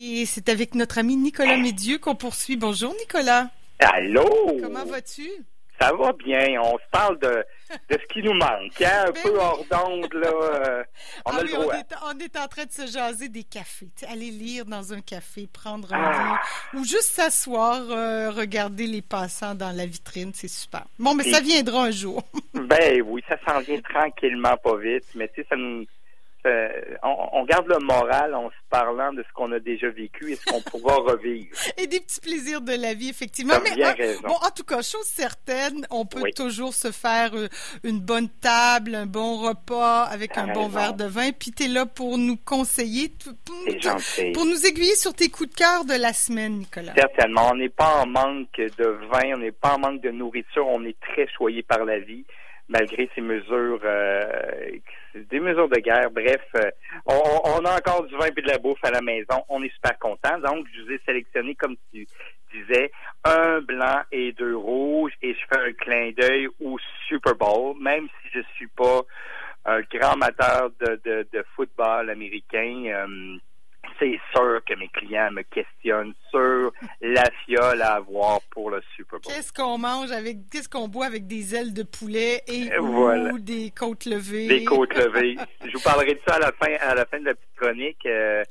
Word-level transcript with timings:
Et 0.00 0.26
c'est 0.26 0.48
avec 0.48 0.76
notre 0.76 0.98
ami 0.98 1.16
Nicolas 1.16 1.56
Médieu 1.56 1.98
qu'on 1.98 2.14
poursuit. 2.14 2.56
Bonjour 2.56 2.94
Nicolas. 3.00 3.50
Allô? 3.80 4.24
Comment 4.62 4.84
vas-tu? 4.84 5.28
Ça 5.80 5.92
va 5.92 6.12
bien. 6.12 6.60
On 6.62 6.78
se 6.78 6.84
parle 6.92 7.18
de, 7.18 7.44
de 7.90 7.98
ce 8.00 8.06
qui 8.12 8.22
nous 8.22 8.32
manque. 8.34 8.80
Hein? 8.80 9.06
Un 9.08 9.10
Ben 9.10 9.22
peu 9.24 9.30
oui. 9.30 9.36
hors 9.40 9.64
d'onde, 9.68 10.12
là. 10.14 10.28
euh, 10.28 10.84
on 11.26 11.30
Ah 11.32 11.36
a 11.38 11.42
oui, 11.42 11.48
le 11.52 11.58
on 11.58 11.72
est, 11.72 11.86
on 12.14 12.18
est 12.20 12.36
en 12.38 12.46
train 12.46 12.64
de 12.64 12.70
se 12.70 12.86
jaser 12.86 13.28
des 13.28 13.42
cafés. 13.42 13.88
Aller 14.08 14.30
lire 14.30 14.66
dans 14.66 14.92
un 14.92 15.00
café, 15.00 15.48
prendre 15.52 15.92
un 15.92 16.00
Ah. 16.00 16.12
livre 16.12 16.40
ou 16.80 16.84
juste 16.84 17.10
s'asseoir, 17.14 17.82
euh, 17.90 18.30
regarder 18.30 18.86
les 18.86 19.02
passants 19.02 19.56
dans 19.56 19.72
la 19.76 19.86
vitrine, 19.86 20.30
c'est 20.32 20.46
super. 20.46 20.84
Bon, 21.00 21.14
mais 21.16 21.26
Et- 21.26 21.32
ça 21.32 21.40
viendra 21.40 21.86
un 21.86 21.90
jour. 21.90 22.22
Ben 22.54 23.02
oui, 23.02 23.22
ça 23.28 23.36
s'en 23.46 23.60
vient 23.60 23.80
tranquillement, 23.80 24.56
pas 24.58 24.76
vite. 24.76 25.04
Mais 25.16 25.28
tu 25.34 25.42
sais, 25.42 25.46
ça 25.50 25.56
nous. 25.56 25.84
Ça- 26.42 26.70
on, 27.02 27.28
on 27.32 27.44
garde 27.44 27.66
le 27.68 27.78
moral 27.84 28.34
en 28.34 28.48
se 28.50 28.54
parlant 28.70 29.12
de 29.12 29.22
ce 29.22 29.32
qu'on 29.34 29.50
a 29.52 29.58
déjà 29.60 29.88
vécu 29.90 30.32
et 30.32 30.36
ce 30.36 30.44
qu'on 30.46 30.60
pourra 30.70 30.94
revivre. 30.96 31.48
Et 31.76 31.86
des 31.86 32.00
petits 32.00 32.20
plaisirs 32.20 32.60
de 32.60 32.72
la 32.72 32.94
vie, 32.94 33.08
effectivement. 33.10 33.54
Mais 33.64 33.74
bien 33.74 33.92
raison. 33.92 34.20
bon, 34.26 34.34
en 34.34 34.50
tout 34.50 34.64
cas, 34.64 34.82
chose 34.82 35.04
certaine, 35.06 35.86
on 35.90 36.04
peut 36.06 36.20
Oui. 36.22 36.32
toujours 36.32 36.74
se 36.74 36.90
faire 36.92 37.30
euh, 37.34 37.48
une 37.84 38.00
bonne 38.00 38.28
table, 38.28 38.94
un 38.94 39.06
bon 39.06 39.38
repas 39.38 40.04
avec 40.04 40.32
T'as 40.32 40.42
un 40.42 40.52
bon 40.52 40.68
verre 40.68 40.94
de 40.94 41.04
vin. 41.04 41.30
Puis 41.32 41.50
t'es 41.52 41.68
là 41.68 41.86
pour 41.86 42.18
nous 42.18 42.36
conseiller, 42.36 43.08
pour, 43.24 43.34
pour 44.34 44.44
nous 44.44 44.66
aiguiller 44.66 44.94
sur 44.96 45.14
tes 45.14 45.28
coups 45.28 45.50
de 45.50 45.54
cœur 45.54 45.84
de 45.84 45.94
la 45.94 46.12
semaine, 46.12 46.58
Nicolas. 46.58 46.92
Certainement. 46.96 47.48
On 47.52 47.56
n'est 47.56 47.68
pas 47.68 48.02
en 48.02 48.06
manque 48.06 48.56
de 48.56 48.98
vin, 49.12 49.34
on 49.34 49.38
n'est 49.38 49.52
pas 49.52 49.74
en 49.74 49.78
manque 49.78 50.00
de 50.02 50.10
nourriture, 50.10 50.66
on 50.66 50.84
est 50.84 50.98
très 51.00 51.26
choyé 51.36 51.62
par 51.62 51.84
la 51.84 51.98
vie, 51.98 52.24
malgré 52.68 53.08
ces 53.14 53.20
mesures, 53.20 53.80
euh, 53.84 54.70
des 55.14 55.40
mesures 55.40 55.68
de 55.68 55.80
guerre. 55.80 56.10
Bref, 56.10 56.42
euh, 56.56 56.70
on, 57.06 57.22
on 57.44 57.64
a 57.64 57.76
encore 57.76 58.04
du 58.04 58.14
vin 58.16 58.26
et 58.26 58.30
de 58.30 58.46
la 58.46 58.58
bouffe 58.58 58.82
à 58.84 58.90
la 58.90 59.00
maison. 59.00 59.42
On 59.48 59.62
est 59.62 59.72
super 59.74 59.98
content. 59.98 60.38
Donc, 60.38 60.66
je 60.74 60.82
vous 60.82 60.92
ai 60.92 61.00
sélectionné, 61.06 61.54
comme 61.54 61.76
tu 61.92 62.06
disais, 62.52 62.90
un 63.24 63.60
blanc 63.60 64.02
et 64.12 64.32
deux 64.32 64.56
rouges, 64.56 65.12
et 65.22 65.34
je 65.34 65.40
fais 65.50 65.60
un 65.60 65.72
clin 65.72 66.12
d'œil 66.16 66.48
au 66.60 66.78
Super 67.08 67.34
Bowl, 67.34 67.76
même 67.80 68.08
si 68.22 68.28
je 68.34 68.40
suis 68.54 68.68
pas 68.68 69.00
un 69.64 69.80
grand 69.82 70.12
amateur 70.12 70.70
de, 70.80 71.00
de, 71.04 71.28
de 71.32 71.44
football 71.54 72.10
américain. 72.10 72.84
euh, 72.86 73.38
c'est 73.98 74.18
sûr 74.34 74.60
que 74.66 74.74
mes 74.74 74.88
clients 74.88 75.30
me 75.32 75.42
questionnent 75.42 76.14
sur 76.30 76.72
la 77.00 77.24
fiole 77.44 77.80
à 77.82 77.94
avoir 77.94 78.40
pour 78.50 78.70
le 78.70 78.80
Super 78.96 79.18
Bowl. 79.20 79.32
Qu'est-ce 79.32 79.52
qu'on 79.52 79.78
mange 79.78 80.10
avec, 80.10 80.48
qu'est-ce 80.50 80.68
qu'on 80.68 80.88
boit 80.88 81.06
avec 81.06 81.26
des 81.26 81.54
ailes 81.54 81.74
de 81.74 81.82
poulet 81.82 82.42
et 82.46 82.66
Et 82.66 82.78
ou 82.78 83.38
des 83.38 83.70
côtes 83.70 84.04
levées? 84.06 84.48
Des 84.48 84.64
côtes 84.64 84.94
levées. 84.94 85.36
Je 85.64 85.72
vous 85.72 85.82
parlerai 85.82 86.14
de 86.14 86.20
ça 86.26 86.36
à 86.36 86.38
la 86.38 86.52
fin, 86.52 86.72
à 86.80 86.94
la 86.94 87.04
fin 87.06 87.20
de 87.20 87.26
la 87.26 87.34
petite 87.34 87.56
chronique. 87.56 88.06
euh, 88.06 88.42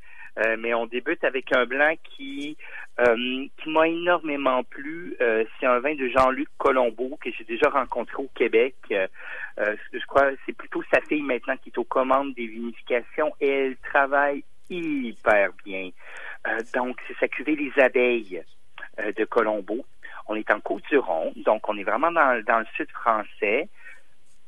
euh, 0.46 0.56
mais 0.60 0.74
on 0.76 0.86
débute 0.86 1.24
avec 1.24 1.52
un 1.56 1.66
blanc 1.66 1.96
qui 2.16 2.58
euh, 3.00 3.16
qui 3.64 3.70
m'a 3.70 3.88
énormément 3.88 4.64
plu. 4.64 5.16
Euh, 5.20 5.44
c'est 5.60 5.66
un 5.66 5.80
vin 5.80 5.96
de 5.96 6.08
Jean-Luc 6.10 6.48
Colombo 6.60 7.18
que 7.24 7.30
j'ai 7.36 7.44
déjà 7.44 7.70
rencontré 7.70 8.18
au 8.18 8.30
Québec. 8.36 8.76
Euh, 8.92 9.08
euh, 9.60 9.76
je 9.92 10.06
crois 10.06 10.32
que 10.32 10.38
c'est 10.46 10.54
plutôt 10.56 10.84
sa 10.94 11.02
fille 11.02 11.24
maintenant 11.24 11.56
qui 11.58 11.70
est 11.70 11.78
aux 11.80 11.84
commandes 11.84 12.36
des 12.36 12.46
vinifications 12.48 13.34
et 13.42 13.50
elle 13.50 13.78
travaille 13.78 14.44
hyper 14.70 15.50
bien. 15.66 15.90
Euh, 16.48 16.60
donc, 16.76 16.98
c'est 17.08 17.18
sa 17.20 17.28
cuvée 17.28 17.56
Les 17.56 17.72
Abeilles 17.82 18.44
euh, 19.00 19.12
de 19.14 19.26
Colombo. 19.26 19.86
On 20.28 20.36
est 20.36 20.50
en 20.52 20.60
Côte-du-Rhône, 20.60 21.34
donc 21.46 21.68
on 21.70 21.78
est 21.78 21.84
vraiment 21.84 22.12
dans, 22.12 22.44
dans 22.46 22.60
le 22.60 22.66
sud 22.76 22.90
français. 22.92 23.70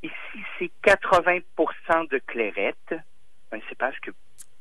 Ici, 0.04 0.44
c'est 0.58 0.72
80% 0.84 2.10
de 2.10 2.20
clairette, 2.20 2.96
un 3.52 3.60
cépage 3.70 4.00
que 4.02 4.12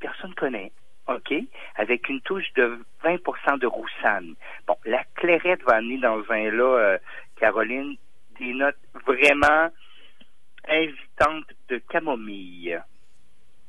personne 0.01 0.35
connaît, 0.35 0.73
OK, 1.09 1.33
avec 1.77 2.09
une 2.09 2.21
touche 2.21 2.53
de 2.55 2.79
20% 3.05 3.59
de 3.59 3.67
roussane. 3.67 4.35
Bon, 4.67 4.77
la 4.85 5.03
clairette 5.15 5.63
va 5.63 5.77
amener 5.77 5.99
dans 5.99 6.23
ce 6.23 6.29
vin-là, 6.29 6.79
euh, 6.79 6.99
Caroline, 7.37 7.97
des 8.39 8.53
notes 8.53 8.79
vraiment 9.07 9.71
invitantes 10.69 11.47
de 11.69 11.79
camomille. 11.79 12.79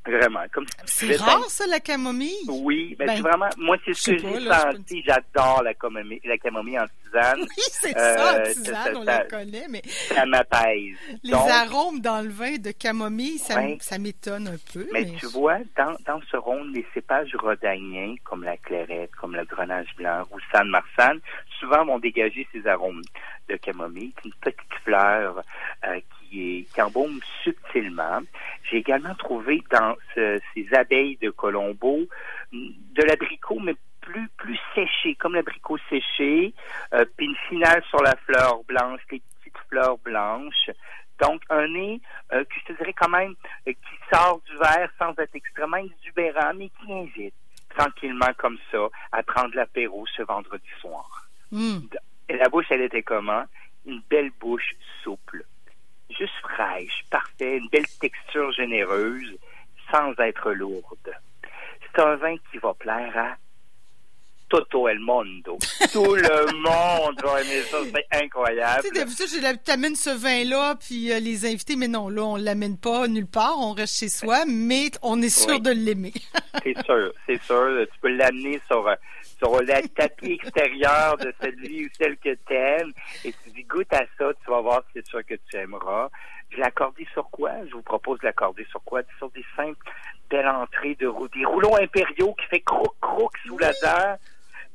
Vraiment, 0.09 0.43
comme 0.51 0.65
C'est 0.85 1.15
rare, 1.17 1.43
ça, 1.49 1.65
la 1.67 1.79
camomille? 1.79 2.33
oui, 2.47 2.95
ben, 2.97 3.07
Ben, 3.07 3.15
c'est 3.17 3.21
vraiment, 3.21 3.49
moi, 3.57 3.77
c'est 3.85 3.93
ce 3.93 4.11
que 4.11 4.17
j'ai 4.17 4.47
senti. 4.49 5.03
J'adore 5.05 5.61
la 5.63 5.73
camomille, 5.73 6.19
la 6.23 6.37
camomille 6.37 6.79
en 6.79 6.85
tisane. 7.03 7.39
Oui, 7.41 7.63
c'est 7.71 7.95
Euh, 7.97 8.17
ça, 8.17 8.45
ça, 8.45 8.53
tisane, 8.53 8.75
ça, 8.75 8.91
on 8.95 9.05
ça- 9.05 9.17
la 9.19 9.25
connaît, 9.25 9.65
mais 9.69 9.81
Ça 9.85 10.25
m'apaise. 10.25 10.95
les 11.23 11.31
Donc, 11.31 11.49
arômes 11.49 11.99
dans 12.01 12.21
le 12.21 12.29
vin 12.29 12.57
de 12.57 12.71
camomille, 12.71 13.37
ça, 13.37 13.55
m- 13.61 13.71
Ouais. 13.71 13.77
ça 13.81 13.97
m'étonne 13.97 14.47
un 14.47 14.57
peu. 14.73 14.87
mais 14.91 15.03
Mais, 15.05 15.11
tu 15.19 15.25
vois, 15.27 15.57
dans, 15.77 15.95
dans 16.05 16.21
ce 16.31 16.37
ronde, 16.37 16.73
les 16.73 16.85
cépages 16.93 17.35
rhodaniens, 17.35 18.15
comme 18.23 18.43
la 18.43 18.57
clairette, 18.57 19.11
comme 19.15 19.35
le 19.35 19.45
grenage 19.45 19.87
blanc, 19.97 20.23
roussanne, 20.31 20.69
marsanne, 20.69 21.19
souvent 21.59 21.85
vont 21.85 21.99
dégager 21.99 22.47
ces 22.51 22.65
arômes 22.67 23.01
de 23.49 23.55
camomille, 23.57 24.13
une 24.23 24.31
petite 24.41 24.59
fleur 24.83 25.41
qui, 26.39 26.67
qui 26.73 26.81
embaume 26.81 27.19
subtilement. 27.43 28.21
J'ai 28.63 28.77
également 28.77 29.15
trouvé 29.15 29.61
dans 29.71 29.95
ce- 30.15 30.39
ces 30.53 30.73
abeilles 30.73 31.17
de 31.21 31.29
Colombo 31.31 32.07
mm, 32.51 32.69
de 32.97 33.03
l'abricot, 33.03 33.59
mais 33.59 33.75
plus 34.01 34.27
plus 34.37 34.59
séché, 34.73 35.15
comme 35.15 35.35
l'abricot 35.35 35.77
séché, 35.89 36.53
euh, 36.93 37.05
puis 37.17 37.27
une 37.27 37.35
finale 37.49 37.83
sur 37.89 38.01
la 38.01 38.15
fleur 38.25 38.63
blanche, 38.67 39.01
les 39.11 39.19
petites 39.39 39.57
fleurs 39.69 39.97
blanches. 39.99 40.69
Donc, 41.21 41.41
un 41.49 41.67
nez 41.67 42.01
euh, 42.31 42.43
que 42.45 42.55
je 42.59 42.73
te 42.73 42.77
dirais 42.77 42.93
quand 42.93 43.09
même 43.09 43.35
euh, 43.67 43.73
qui 43.73 43.95
sort 44.11 44.41
du 44.49 44.55
verre 44.57 44.89
sans 44.97 45.11
être 45.19 45.35
extrêmement 45.35 45.77
exubérant, 45.77 46.53
mais 46.55 46.69
qui 46.79 46.91
invite 46.93 47.33
tranquillement 47.77 48.33
comme 48.37 48.57
ça 48.71 48.87
à 49.11 49.21
prendre 49.21 49.53
l'apéro 49.55 50.05
ce 50.15 50.23
vendredi 50.23 50.69
soir. 50.81 51.27
Hum. 51.51 51.87
Et 52.29 52.37
la 52.37 52.47
bouche, 52.49 52.65
elle 52.69 52.81
était 52.81 53.03
comment? 53.03 53.43
Une 53.85 54.01
belle 54.09 54.31
bouche 54.39 54.75
souple, 55.03 55.43
juste 56.17 56.33
fraîche, 56.41 57.03
parfait, 57.09 57.57
une 57.57 57.67
belle 57.69 57.87
texture 57.99 58.51
généreuse, 58.53 59.35
sans 59.91 60.13
être 60.19 60.51
lourde. 60.51 61.11
C'est 61.95 62.01
un 62.01 62.15
vin 62.15 62.35
qui 62.51 62.57
va 62.59 62.73
plaire 62.73 63.17
à 63.17 63.35
Toto 64.49 64.87
el 64.87 64.99
mondo. 64.99 65.59
Tout 65.93 66.15
le 66.15 66.53
monde 66.57 67.21
va 67.23 67.41
aimer 67.41 67.61
ça, 67.63 67.77
c'est 67.93 68.23
incroyable. 68.23 68.81
Tu 68.81 68.87
sais, 68.87 68.93
d'habitude, 68.95 69.41
l'habitude, 69.43 69.63
t'amènes 69.63 69.95
ce 69.95 70.09
vin-là, 70.09 70.75
puis 70.75 71.11
euh, 71.11 71.19
les 71.19 71.45
invités, 71.45 71.75
mais 71.75 71.87
non, 71.87 72.09
là, 72.09 72.23
on 72.23 72.35
l'amène 72.35 72.77
pas 72.77 73.07
nulle 73.07 73.27
part, 73.27 73.59
on 73.59 73.73
reste 73.73 73.99
chez 73.99 74.09
soi, 74.09 74.45
mais 74.47 74.89
on 75.03 75.21
est 75.21 75.29
sûr 75.29 75.49
Oui. 75.53 75.61
de 75.61 75.69
l'aimer. 75.71 76.13
C'est 76.63 76.83
sûr, 76.83 77.13
c'est 77.27 77.41
sûr. 77.43 77.85
Tu 77.93 77.99
peux 78.01 78.09
l'amener 78.09 78.59
sur, 78.67 78.85
euh, 78.87 78.95
sur 79.39 79.59
le 79.59 79.87
tapis 79.89 80.33
extérieur 80.33 81.17
de 81.17 81.33
celui 81.41 81.85
ou 81.85 81.89
celle 81.97 82.17
que 82.17 82.35
tu 82.47 82.53
aimes 82.53 82.91
et 83.25 83.33
tu 83.43 83.49
dis 83.51 83.63
goûte 83.63 83.91
à 83.93 84.03
ça, 84.17 84.31
tu 84.43 84.49
vas 84.51 84.61
voir 84.61 84.83
si 84.87 84.91
c'est 84.95 85.07
sûr 85.07 85.25
que 85.25 85.35
tu 85.49 85.55
aimeras. 85.57 86.09
Je 86.51 86.57
l'ai 86.57 86.63
accordé 86.63 87.07
sur 87.13 87.29
quoi? 87.29 87.51
Je 87.67 87.73
vous 87.73 87.81
propose 87.81 88.19
de 88.19 88.25
l'accorder 88.25 88.65
sur 88.69 88.83
quoi? 88.83 89.01
Sur 89.17 89.29
des 89.31 89.45
simples 89.55 89.77
belles 90.29 90.47
entrées 90.47 90.95
de 90.95 91.07
rou- 91.07 91.27
des 91.29 91.45
rouleaux 91.45 91.75
impériaux 91.81 92.33
qui 92.35 92.45
fait 92.47 92.61
croc 92.61 92.95
croc 93.01 93.31
sous 93.45 93.57
la 93.57 93.71
dent. 93.81 94.17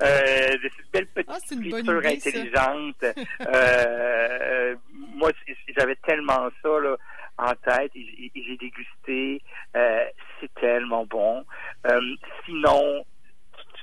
Euh, 0.02 0.56
de 0.58 0.70
cette 0.76 0.91
belle 0.92 1.06
petite 1.06 1.31
Ah, 1.31 1.54
idée, 1.54 1.72
intelligente. 2.16 3.04
Euh, 3.46 4.75
moi, 5.14 5.31
j'avais 5.76 5.94
tellement 6.04 6.48
ça 6.62 6.69
là, 6.81 6.96
en 7.38 7.52
tête. 7.64 7.92
et 7.94 8.31
J'ai 8.34 8.56
dégusté. 8.56 9.41
Euh, 9.76 10.04
c'est 10.41 10.52
tellement 10.54 11.06
bon. 11.06 11.44
Euh, 11.86 12.00
sinon, 12.44 13.04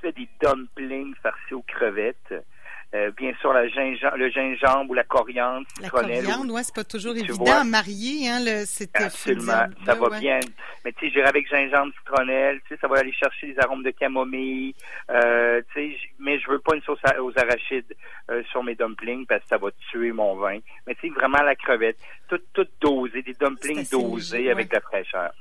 fais 0.01 0.11
des 0.11 0.27
dumplings 0.41 1.13
farcis 1.21 1.53
aux 1.53 1.61
crevettes. 1.63 2.33
Euh, 2.93 3.09
bien 3.15 3.31
sûr, 3.39 3.53
la 3.53 3.69
gingembre, 3.69 4.17
le 4.17 4.29
gingembre 4.29 4.91
ou 4.91 4.93
la 4.93 5.05
coriandre, 5.05 5.65
La 5.81 5.89
coriandre, 5.89 6.53
ouais, 6.53 6.61
c'est 6.61 6.75
pas 6.75 6.83
toujours 6.83 7.15
évident 7.15 7.45
vois? 7.45 7.61
à 7.61 7.63
marier, 7.63 8.27
hein, 8.27 8.41
le, 8.41 8.65
Absolument, 8.95 9.65
ça 9.85 9.95
va 9.95 10.09
ouais. 10.09 10.19
bien. 10.19 10.41
Mais 10.83 10.91
tu 10.91 11.05
sais, 11.05 11.11
j'irai 11.13 11.27
avec 11.29 11.47
gingembre, 11.47 11.93
citronnelle, 11.99 12.59
tu 12.67 12.75
sais, 12.75 12.81
ça 12.81 12.89
va 12.89 12.97
aller 12.99 13.13
chercher 13.13 13.47
les 13.47 13.59
arômes 13.59 13.83
de 13.83 13.91
camomille. 13.91 14.75
Euh, 15.09 15.61
tu 15.73 15.93
sais, 15.93 15.97
mais 16.19 16.37
je 16.41 16.49
veux 16.51 16.59
pas 16.59 16.75
une 16.75 16.81
sauce 16.81 16.99
à- 17.05 17.23
aux 17.23 17.31
arachides 17.39 17.95
euh, 18.29 18.43
sur 18.51 18.61
mes 18.61 18.75
dumplings 18.75 19.25
parce 19.25 19.41
que 19.43 19.47
ça 19.47 19.57
va 19.57 19.69
tuer 19.89 20.11
mon 20.11 20.35
vin. 20.35 20.59
Mais 20.85 20.93
tu 20.95 21.07
sais, 21.07 21.13
vraiment 21.13 21.41
la 21.43 21.55
crevette, 21.55 21.97
tout, 22.27 22.41
tout 22.53 22.67
dosé, 22.81 23.21
des 23.21 23.35
dumplings 23.35 23.87
dosés 23.89 24.51
avec 24.51 24.65
ouais. 24.65 24.69
de 24.69 24.75
la 24.75 24.81
fraîcheur. 24.81 25.31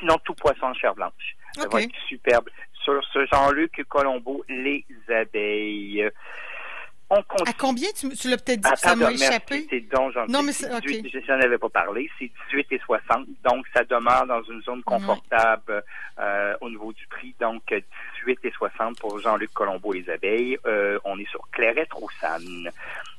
Sinon, 0.00 0.16
tout 0.24 0.34
poisson 0.34 0.68
en 0.68 0.74
chair 0.74 0.94
blanche. 0.94 1.36
Ça 1.54 1.68
va 1.68 1.82
être 1.82 1.94
superbe. 2.08 2.48
Sur 2.84 3.02
ce 3.12 3.24
Jean-Luc 3.26 3.82
Colombo, 3.88 4.44
les 4.48 4.84
abeilles. 5.08 6.08
On 7.10 7.22
continue. 7.22 7.48
À 7.50 7.52
combien? 7.58 7.88
Tu, 7.92 8.08
tu 8.16 8.28
l'as 8.28 8.38
peut-être 8.38 8.60
dit, 8.60 8.68
ça 8.76 8.96
m'a 8.96 9.12
échappé. 9.12 9.66
donc. 9.92 10.14
Non, 10.28 10.42
mais 10.42 10.52
C'est 10.52 10.66
c'est- 10.68 10.80
18, 10.80 11.06
ok. 11.06 11.10
je- 11.12 11.26
J'en 11.26 11.40
avais 11.40 11.58
pas 11.58 11.68
parlé. 11.68 12.10
C'est 12.18 12.30
18 12.50 12.66
et 12.72 12.78
60. 12.80 13.26
Donc, 13.44 13.66
ça 13.74 13.84
demeure 13.84 14.26
dans 14.26 14.42
une 14.44 14.62
zone 14.62 14.82
confortable 14.82 15.84
euh, 16.18 16.54
au 16.60 16.68
niveau 16.70 16.92
du 16.92 17.06
prix. 17.08 17.34
Donc, 17.40 17.62
euh, 17.72 17.80
18 18.18 18.38
et 18.44 18.50
60 18.52 18.98
pour 18.98 19.18
Jean-Luc 19.18 19.52
Colombo 19.52 19.92
et 19.94 20.00
les 20.00 20.10
abeilles. 20.10 20.58
Euh, 20.66 20.98
on 21.04 21.18
est 21.18 21.28
sur 21.28 21.40
Clairette 21.52 21.92
Roussanne. 21.92 22.70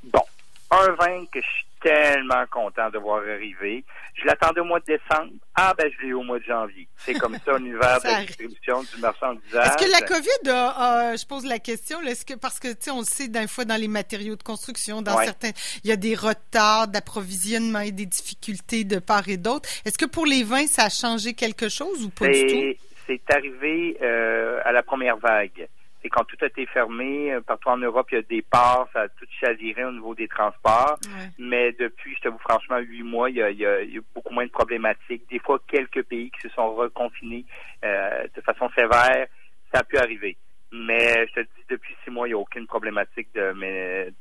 Bon. 0.03 0.23
Un 0.71 0.91
vin 0.93 1.25
que 1.31 1.39
je 1.41 1.47
suis 1.47 1.65
tellement 1.85 2.45
content 2.51 2.89
de 2.89 2.97
voir 2.97 3.21
arriver. 3.21 3.83
Je 4.15 4.25
l'attendais 4.25 4.61
au 4.61 4.63
mois 4.63 4.79
de 4.79 4.85
décembre. 4.85 5.31
Ah, 5.53 5.73
ben, 5.77 5.89
je 5.91 6.05
l'ai 6.05 6.13
au 6.13 6.23
mois 6.23 6.39
de 6.39 6.43
janvier. 6.43 6.87
C'est 6.97 7.13
comme 7.13 7.37
ça, 7.45 7.57
l'univers 7.57 7.99
de 8.03 8.07
la 8.07 8.25
distribution 8.25 8.81
du 8.81 8.99
marchandisage. 8.99 9.67
Est-ce 9.67 9.85
que 9.85 9.91
la 9.91 10.01
COVID 10.01 10.49
a, 10.49 11.15
je 11.15 11.25
pose 11.25 11.45
la 11.45 11.59
question, 11.59 12.01
est-ce 12.01 12.25
que, 12.25 12.33
parce 12.33 12.59
que, 12.59 12.69
tu 12.69 12.75
sais, 12.81 12.91
on 12.91 12.99
le 12.99 13.05
sait, 13.05 13.27
d'un 13.27 13.45
fois, 13.45 13.65
dans 13.65 13.79
les 13.79 13.87
matériaux 13.87 14.35
de 14.35 14.43
construction, 14.43 15.03
dans 15.03 15.17
certains, 15.17 15.51
il 15.83 15.89
y 15.89 15.93
a 15.93 15.95
des 15.95 16.15
retards 16.15 16.87
d'approvisionnement 16.87 17.81
et 17.81 17.91
des 17.91 18.07
difficultés 18.07 18.83
de 18.83 18.97
part 18.97 19.29
et 19.29 19.37
d'autre. 19.37 19.69
Est-ce 19.85 19.97
que 19.97 20.05
pour 20.05 20.25
les 20.25 20.43
vins, 20.43 20.65
ça 20.65 20.85
a 20.85 20.89
changé 20.89 21.33
quelque 21.33 21.69
chose 21.69 22.03
ou 22.03 22.09
pas 22.09 22.27
du 22.27 22.47
tout? 22.47 22.81
C'est 23.05 23.21
arrivé 23.31 23.97
euh, 24.01 24.59
à 24.65 24.71
la 24.71 24.81
première 24.81 25.17
vague 25.17 25.67
et 26.05 26.09
quand 26.09 26.23
tout 26.25 26.37
a 26.41 26.45
été 26.45 26.67
fermé, 26.67 27.33
euh, 27.33 27.41
partout 27.41 27.69
en 27.69 27.77
Europe, 27.77 28.07
il 28.11 28.15
y 28.15 28.17
a 28.19 28.21
des 28.21 28.43
ports, 28.43 28.87
ça 28.93 29.01
a 29.01 29.07
tout 29.07 29.25
chaviré 29.41 29.83
au 29.83 29.91
niveau 29.91 30.13
des 30.13 30.27
transports. 30.27 30.99
Mais 31.39 31.71
depuis, 31.71 32.13
je 32.15 32.21
t'avoue 32.21 32.37
franchement, 32.37 32.77
huit 32.77 33.01
mois, 33.01 33.31
il 33.31 33.37
y, 33.37 33.65
a, 33.65 33.79
beaucoup 34.13 34.31
moins 34.31 34.45
de 34.45 34.51
problématiques. 34.51 35.27
Des 35.31 35.39
fois, 35.39 35.59
quelques 35.67 36.03
pays 36.03 36.29
qui 36.29 36.41
se 36.47 36.49
sont 36.49 36.75
reconfinés 36.75 37.43
euh, 37.83 38.27
de 38.35 38.41
façon 38.41 38.69
sévère, 38.75 39.25
ça 39.73 39.79
a 39.79 39.83
pu 39.83 39.97
arriver. 39.97 40.37
Mais 40.77 41.27
je 41.27 41.33
te 41.35 41.39
dis, 41.41 41.63
depuis 41.69 41.95
six 42.03 42.11
mois, 42.11 42.27
il 42.27 42.31
n'y 42.31 42.35
a 42.35 42.39
aucune 42.39 42.67
problématique 42.67 43.29
de, 43.33 43.53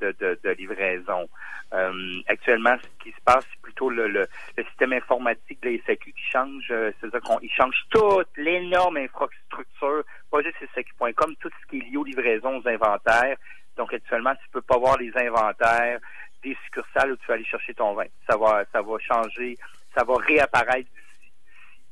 de, 0.00 0.38
de, 0.42 0.50
livraison. 0.50 1.28
Euh, 1.72 2.20
actuellement, 2.28 2.76
ce 2.80 3.04
qui 3.04 3.10
se 3.10 3.20
passe, 3.24 3.44
c'est 3.50 3.60
plutôt 3.60 3.90
le, 3.90 4.06
le, 4.06 4.28
système 4.68 4.92
informatique 4.92 5.60
de 5.62 5.70
la 5.70 5.78
SAQ 5.84 6.12
qui 6.12 6.30
change. 6.30 6.68
Euh, 6.70 6.92
c'est-à-dire 7.00 7.38
qu'il 7.40 7.50
change 7.50 7.74
toute 7.90 8.28
l'énorme 8.36 8.98
infrastructure, 8.98 10.04
pas 10.30 10.42
juste 10.42 10.56
SAQ.com, 10.74 11.34
tout 11.40 11.50
ce 11.50 11.70
qui 11.70 11.78
est 11.78 11.90
lié 11.90 11.96
aux 11.96 12.04
livraisons, 12.04 12.58
aux 12.58 12.68
inventaires. 12.68 13.36
Donc, 13.76 13.92
actuellement, 13.92 14.34
tu 14.36 14.48
peux 14.52 14.62
pas 14.62 14.78
voir 14.78 14.96
les 14.98 15.10
inventaires 15.16 15.98
des 16.44 16.56
succursales 16.66 17.12
où 17.12 17.16
tu 17.16 17.26
vas 17.26 17.34
aller 17.34 17.44
chercher 17.44 17.74
ton 17.74 17.94
vin. 17.94 18.06
Ça 18.28 18.36
va, 18.36 18.64
ça 18.70 18.80
va 18.80 18.98
changer, 18.98 19.56
ça 19.94 20.04
va 20.04 20.14
réapparaître 20.16 20.88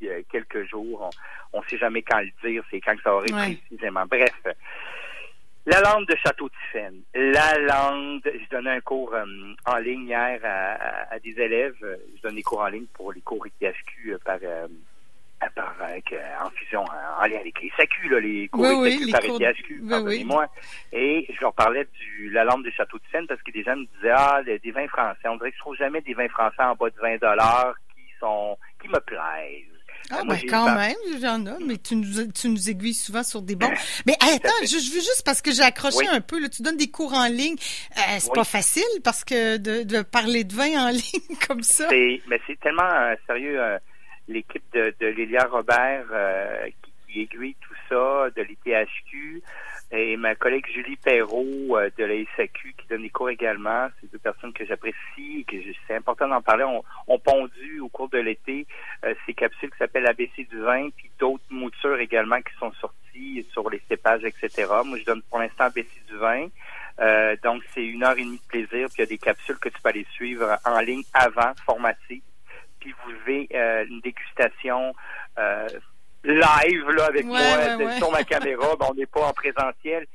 euh, 0.09 0.23
quelques 0.31 0.69
jours. 0.69 1.11
On 1.53 1.61
ne 1.61 1.67
sait 1.67 1.79
jamais 1.79 2.03
quand 2.03 2.21
le 2.21 2.49
dire, 2.49 2.63
c'est 2.71 2.81
quand 2.81 2.95
ça 3.03 3.15
aurait 3.15 3.27
précisément. 3.27 4.05
Bref, 4.07 4.33
la 5.67 5.81
langue 5.81 6.07
de 6.07 6.17
Château 6.17 6.49
Tiffen. 6.49 7.03
La 7.15 7.57
langue, 7.59 8.21
je 8.25 8.49
donnais 8.51 8.71
un 8.71 8.81
cours 8.81 9.15
euh, 9.15 9.25
en 9.67 9.77
ligne 9.77 10.09
hier 10.09 10.41
à, 10.45 11.19
des 11.21 11.39
élèves. 11.41 11.77
Je 12.17 12.23
donne 12.23 12.35
des 12.35 12.43
cours 12.43 12.61
en 12.61 12.69
ligne 12.69 12.87
pour 12.93 13.13
les 13.13 13.21
cours 13.21 13.47
ITHQ 13.47 14.15
euh, 14.15 14.19
par, 14.25 14.39
par 15.55 15.75
en 16.45 16.51
fusion, 16.51 16.83
en 16.83 17.27
lien 17.27 17.39
avec 17.39 17.61
les 17.61 17.73
là, 18.11 18.21
les 18.21 18.49
cours 18.49 18.87
ITHQ 18.87 19.11
par 19.13 19.25
ITHQ, 19.25 19.83
pardonnez-moi. 19.89 20.47
Et 20.93 21.27
je 21.33 21.41
leur 21.41 21.53
parlais 21.55 21.87
du 21.93 22.31
la 22.31 22.45
langue 22.45 22.65
de 22.65 22.71
Château 22.71 22.99
Tiffen 22.99 23.27
parce 23.27 23.43
que 23.43 23.53
des 23.53 23.63
gens 23.63 23.77
me 23.77 23.87
disaient 23.97 24.15
Ah, 24.15 24.43
des, 24.45 24.71
vins 24.73 24.89
français. 24.89 25.29
On 25.29 25.37
dirait 25.37 25.51
que 25.51 25.57
je 25.57 25.61
trouve 25.63 25.77
jamais 25.77 26.01
des 26.01 26.15
vins 26.15 26.29
français 26.29 26.63
en 26.63 26.75
bas 26.75 26.91
de 26.91 27.01
20 27.01 27.21
dollars 27.21 27.75
qui 27.95 28.03
sont 28.19 28.59
qui 28.81 28.89
me 28.89 28.99
plaisent. 29.01 29.72
Ah, 30.12 30.23
ben 30.26 30.38
quand 30.49 30.75
même, 30.75 30.94
j'en 31.20 31.47
ai, 31.47 31.64
mais 31.64 31.79
tu 31.79 31.97
nous, 31.97 32.31
tu 32.32 32.49
nous 32.49 32.70
aiguilles 32.70 32.94
souvent 32.94 33.23
sur 33.23 33.41
des 33.41 33.56
bons. 33.56 33.73
Mais 34.06 34.14
attends, 34.20 34.50
je, 34.62 34.76
veux 34.76 35.00
juste 35.00 35.23
parce 35.25 35.41
que 35.41 35.53
j'ai 35.53 35.62
accroché 35.62 36.06
un 36.06 36.20
peu, 36.20 36.38
là, 36.38 36.49
tu 36.49 36.62
donnes 36.62 36.76
des 36.76 36.91
cours 36.91 37.14
en 37.14 37.26
ligne. 37.26 37.56
Euh, 37.97 38.00
c'est 38.19 38.32
pas 38.32 38.44
facile 38.44 38.82
parce 39.03 39.25
que 39.25 39.56
de, 39.56 39.85
de, 39.85 40.03
parler 40.03 40.44
de 40.44 40.55
vin 40.55 40.88
en 40.88 40.91
ligne 40.91 41.37
comme 41.47 41.62
ça. 41.62 41.88
Mais 41.91 42.20
c'est 42.47 42.61
tellement 42.61 42.82
euh, 42.82 43.14
sérieux. 43.26 43.61
Euh, 43.61 43.79
l'équipe 44.29 44.62
de, 44.73 44.94
de 45.00 45.06
Lilia 45.09 45.47
Robert 45.50 46.05
qui, 46.85 47.12
qui, 47.12 47.20
aiguille 47.23 47.56
tout 47.61 47.75
ça, 47.88 48.31
de 48.37 48.43
l'ITHQ, 48.43 49.43
et 49.93 50.17
ma 50.17 50.35
collègue 50.35 50.67
Julie 50.73 50.97
Perrault 50.97 51.77
euh, 51.77 51.91
de 51.99 52.05
la 52.05 52.15
SAQ 52.37 52.75
qui 52.79 52.87
donne 52.89 53.03
des 53.03 53.11
cours 53.11 53.29
également. 53.29 53.89
C'est 54.00 54.11
deux 54.11 54.19
personnes 54.19 54.53
que 54.55 54.65
j'apprécie 54.65 55.41
et 55.41 55.44
que 55.44 55.56
c'est 55.87 55.94
important 55.94 56.29
d'en 56.29 56.41
parler. 56.41 56.65
On, 56.65 56.83
on, 57.09 57.19
pondu 57.19 57.81
au 57.81 57.89
cours 57.89 58.09
de 58.09 58.19
l'été 58.19 58.67
euh, 59.05 59.15
ces 59.27 59.35
capsules 59.35 59.71
qui 59.71 59.77
s'appellent 59.77 60.06
ABC 60.06 60.44
du 60.44 60.61
vin, 60.61 60.89
puis 60.97 61.11
d'autres 61.19 61.44
moutures 61.50 61.99
également 62.00 62.41
qui 62.41 62.55
sont 62.59 62.73
sorties 62.81 63.47
sur 63.53 63.69
les 63.69 63.83
cépages, 63.87 64.25
etc. 64.25 64.67
Moi, 64.85 64.99
je 64.99 65.05
donne 65.05 65.23
pour 65.29 65.39
l'instant 65.39 65.65
ABC 65.65 65.91
du 66.09 66.17
vin. 66.17 66.47
Euh, 67.00 67.37
donc, 67.43 67.62
c'est 67.75 67.85
une 67.85 68.03
heure 68.03 68.17
et 68.17 68.25
demie 68.25 68.39
de 68.39 68.49
plaisir, 68.49 68.89
puis 68.89 68.97
il 68.99 69.00
y 69.00 69.03
a 69.03 69.06
des 69.06 69.19
capsules 69.19 69.59
que 69.59 69.69
tu 69.69 69.81
peux 69.83 69.91
aller 69.91 70.06
suivre 70.12 70.56
en 70.65 70.81
ligne 70.81 71.03
avant, 71.12 71.53
formatées. 71.67 72.23
Puis 72.81 72.94
vous 73.05 73.12
avez 73.23 73.49
une 73.89 74.00
dégustation 74.00 74.94
live 76.25 76.91
là 76.91 77.07
avec 77.07 77.25
moi 77.25 77.39
sur 77.99 78.11
ma 78.11 78.25
caméra. 78.25 78.77
Ben, 78.77 78.87
on 78.91 78.95
n'est 78.95 79.07
pas 79.07 79.27
en 79.27 79.33
présentiel. 79.33 80.07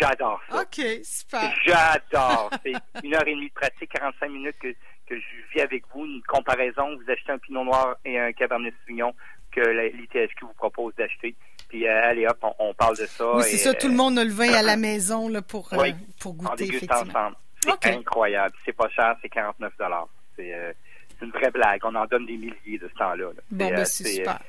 J'adore 0.00 0.40
ça. 0.48 0.62
OK, 0.62 0.80
super. 1.02 1.54
J'adore. 1.64 2.50
C'est 2.64 2.72
une 3.02 3.14
heure 3.14 3.26
et 3.26 3.34
demie 3.34 3.48
de 3.48 3.54
pratique, 3.54 3.90
45 3.90 4.30
minutes 4.30 4.56
que, 4.60 4.68
que 5.06 5.16
je 5.16 5.54
vis 5.54 5.60
avec 5.60 5.84
vous. 5.92 6.04
Une 6.06 6.22
comparaison. 6.26 6.96
Vous 6.96 7.10
achetez 7.10 7.32
un 7.32 7.38
Pinot 7.38 7.64
Noir 7.64 7.96
et 8.04 8.18
un 8.18 8.32
Cabernet 8.32 8.74
Sauvignon 8.80 9.14
que 9.52 9.60
l'ITSQ 9.60 10.46
vous 10.46 10.54
propose 10.54 10.94
d'acheter. 10.96 11.34
Puis 11.68 11.86
euh, 11.86 12.10
allez 12.10 12.26
hop, 12.26 12.38
on, 12.58 12.74
parle 12.74 12.96
de 12.96 13.06
ça. 13.06 13.36
Oui, 13.36 13.44
c'est 13.44 13.58
ça. 13.58 13.74
Tout 13.74 13.88
le 13.88 13.94
monde 13.94 14.18
a 14.18 14.24
le 14.24 14.32
vin 14.32 14.52
à 14.52 14.62
la 14.62 14.76
maison 14.76 15.28
là, 15.28 15.42
pour, 15.42 15.72
euh, 15.72 15.90
pour 16.20 16.34
goûter. 16.34 16.68
On 16.90 16.94
ensemble. 16.94 17.36
C'est 17.82 17.94
incroyable. 17.94 18.54
C'est 18.64 18.76
pas 18.76 18.88
cher, 18.90 19.16
c'est 19.22 19.28
49 19.28 19.72
euh, 19.80 20.02
C'est 20.36 21.24
une 21.24 21.30
vraie 21.30 21.50
blague. 21.50 21.80
On 21.84 21.94
en 21.94 22.04
donne 22.06 22.26
des 22.26 22.36
milliers 22.36 22.78
de 22.78 22.88
ce 22.88 22.98
temps-là. 22.98 23.26
Bon, 23.50 23.68
ben, 23.70 23.84
c'est 23.84 24.04
super. 24.04 24.40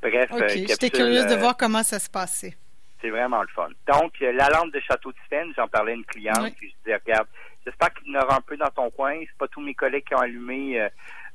Bref, 0.00 0.30
okay. 0.32 0.42
Euh, 0.42 0.48
j'étais 0.68 0.90
curieuse 0.90 1.26
de 1.26 1.34
euh, 1.34 1.38
voir 1.38 1.56
comment 1.56 1.82
ça 1.82 1.98
se 1.98 2.08
passait. 2.08 2.56
C'est 3.00 3.10
vraiment 3.10 3.42
le 3.42 3.48
fun. 3.48 3.68
Donc, 3.86 4.14
euh, 4.22 4.32
la 4.32 4.48
lampe 4.48 4.72
de 4.72 4.80
Château 4.80 5.12
Tiffen, 5.12 5.52
j'en 5.56 5.68
parlais 5.68 5.92
à 5.92 5.94
une 5.94 6.04
cliente, 6.04 6.54
puis 6.56 6.70
je 6.70 6.74
disais, 6.84 6.96
regarde, 7.04 7.26
j'espère 7.64 7.92
qu'il 7.94 8.12
y 8.12 8.16
en 8.16 8.22
aura 8.22 8.36
un 8.36 8.40
peu 8.40 8.56
dans 8.56 8.70
ton 8.70 8.90
coin. 8.90 9.14
C'est 9.20 9.38
pas 9.38 9.48
tous 9.48 9.60
mes 9.60 9.74
collègues 9.74 10.04
qui 10.04 10.14
ont 10.14 10.20
allumé 10.20 10.88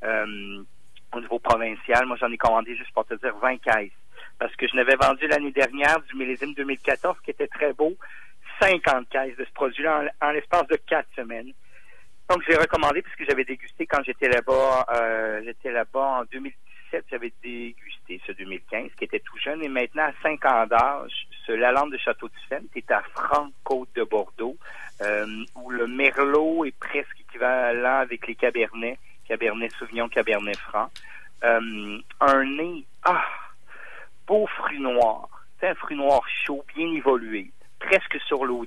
au 0.04 1.20
niveau 1.20 1.40
provincial. 1.40 2.06
Moi, 2.06 2.18
j'en 2.20 2.32
ai 2.32 2.38
commandé 2.38 2.76
juste 2.76 2.92
pour 2.94 3.06
te 3.06 3.14
dire 3.16 3.36
20 3.38 3.58
caisses. 3.58 3.92
Parce 4.40 4.56
que 4.56 4.68
je 4.68 4.76
n'avais 4.76 4.96
vendu 4.96 5.28
l'année 5.28 5.52
dernière 5.52 6.00
du 6.02 6.16
millésime 6.16 6.54
2014, 6.54 7.18
qui 7.24 7.32
était 7.32 7.48
très 7.48 7.74
beau, 7.74 7.96
50 8.62 9.10
caisses 9.10 9.36
de 9.36 9.46
ce 9.46 9.52
produit-là 9.52 10.04
en, 10.22 10.32
l'espace 10.32 10.68
de 10.68 10.76
quatre 10.76 11.10
semaines. 11.16 11.52
Donc, 12.30 12.44
je 12.46 12.52
l'ai 12.52 12.58
recommandé 12.58 13.02
puisque 13.02 13.30
j'avais 13.30 13.46
dégusté 13.46 13.86
quand 13.88 14.04
j'étais 14.04 14.30
là-bas, 14.30 14.86
j'étais 15.44 15.72
là-bas 15.72 16.22
en 16.22 16.24
2017, 16.92 17.06
j'avais 17.10 17.34
dégusté 17.44 18.22
ce 18.26 18.32
2015, 18.32 18.92
qui 18.98 19.04
était 19.04 19.20
tout 19.20 19.38
jeune. 19.38 19.64
Et 19.64 19.68
maintenant, 19.68 20.04
à 20.04 20.14
5 20.22 20.46
ans 20.46 20.66
d'âge, 20.68 21.28
ce 21.46 21.52
Lalande 21.52 21.92
de 21.92 21.98
Château-Tufenne, 21.98 22.68
qui 22.72 22.80
est 22.80 22.92
à 22.92 23.02
Franc-Côte 23.14 23.90
de 23.96 24.04
Bordeaux, 24.04 24.58
euh, 25.02 25.26
où 25.56 25.70
le 25.70 25.88
Merlot 25.88 26.66
est 26.66 26.78
presque 26.78 27.20
équivalent 27.20 28.00
avec 28.00 28.28
les 28.28 28.36
Cabernets, 28.36 28.98
Cabernet 29.28 29.72
Sauvignon, 29.74 30.10
Cabernet 30.10 30.58
Franc. 30.58 30.90
Euh, 31.44 32.00
un 32.20 32.44
nez, 32.46 32.86
ah, 33.04 33.26
beau 34.26 34.48
fruit 34.48 34.80
noir. 34.80 35.30
C'est 35.60 35.68
un 35.68 35.76
fruit 35.76 35.98
noir 35.98 36.22
chaud, 36.46 36.64
bien 36.76 36.92
évolué, 36.94 37.52
presque 37.80 38.20
sur 38.28 38.46
l'eau 38.46 38.66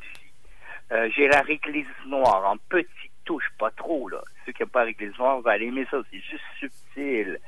Euh, 0.93 1.09
J'ai 1.15 1.29
la 1.29 1.41
réglisse 1.43 1.87
noire 2.07 2.51
en 2.51 2.57
petite 2.69 3.13
touche, 3.25 3.49
pas 3.59 3.71
trop, 3.71 4.09
là. 4.09 4.21
Ceux 4.45 4.53
qui 4.53 4.63
n'ont 4.63 4.69
pas 4.69 4.81
la 4.81 4.87
réglisse 4.87 5.17
noire 5.19 5.41
vont 5.41 5.51
aller 5.51 5.67
aimer 5.67 5.87
ça. 5.91 5.99
C'est 6.11 6.19
juste 6.21 6.43
subtil. 6.59 7.39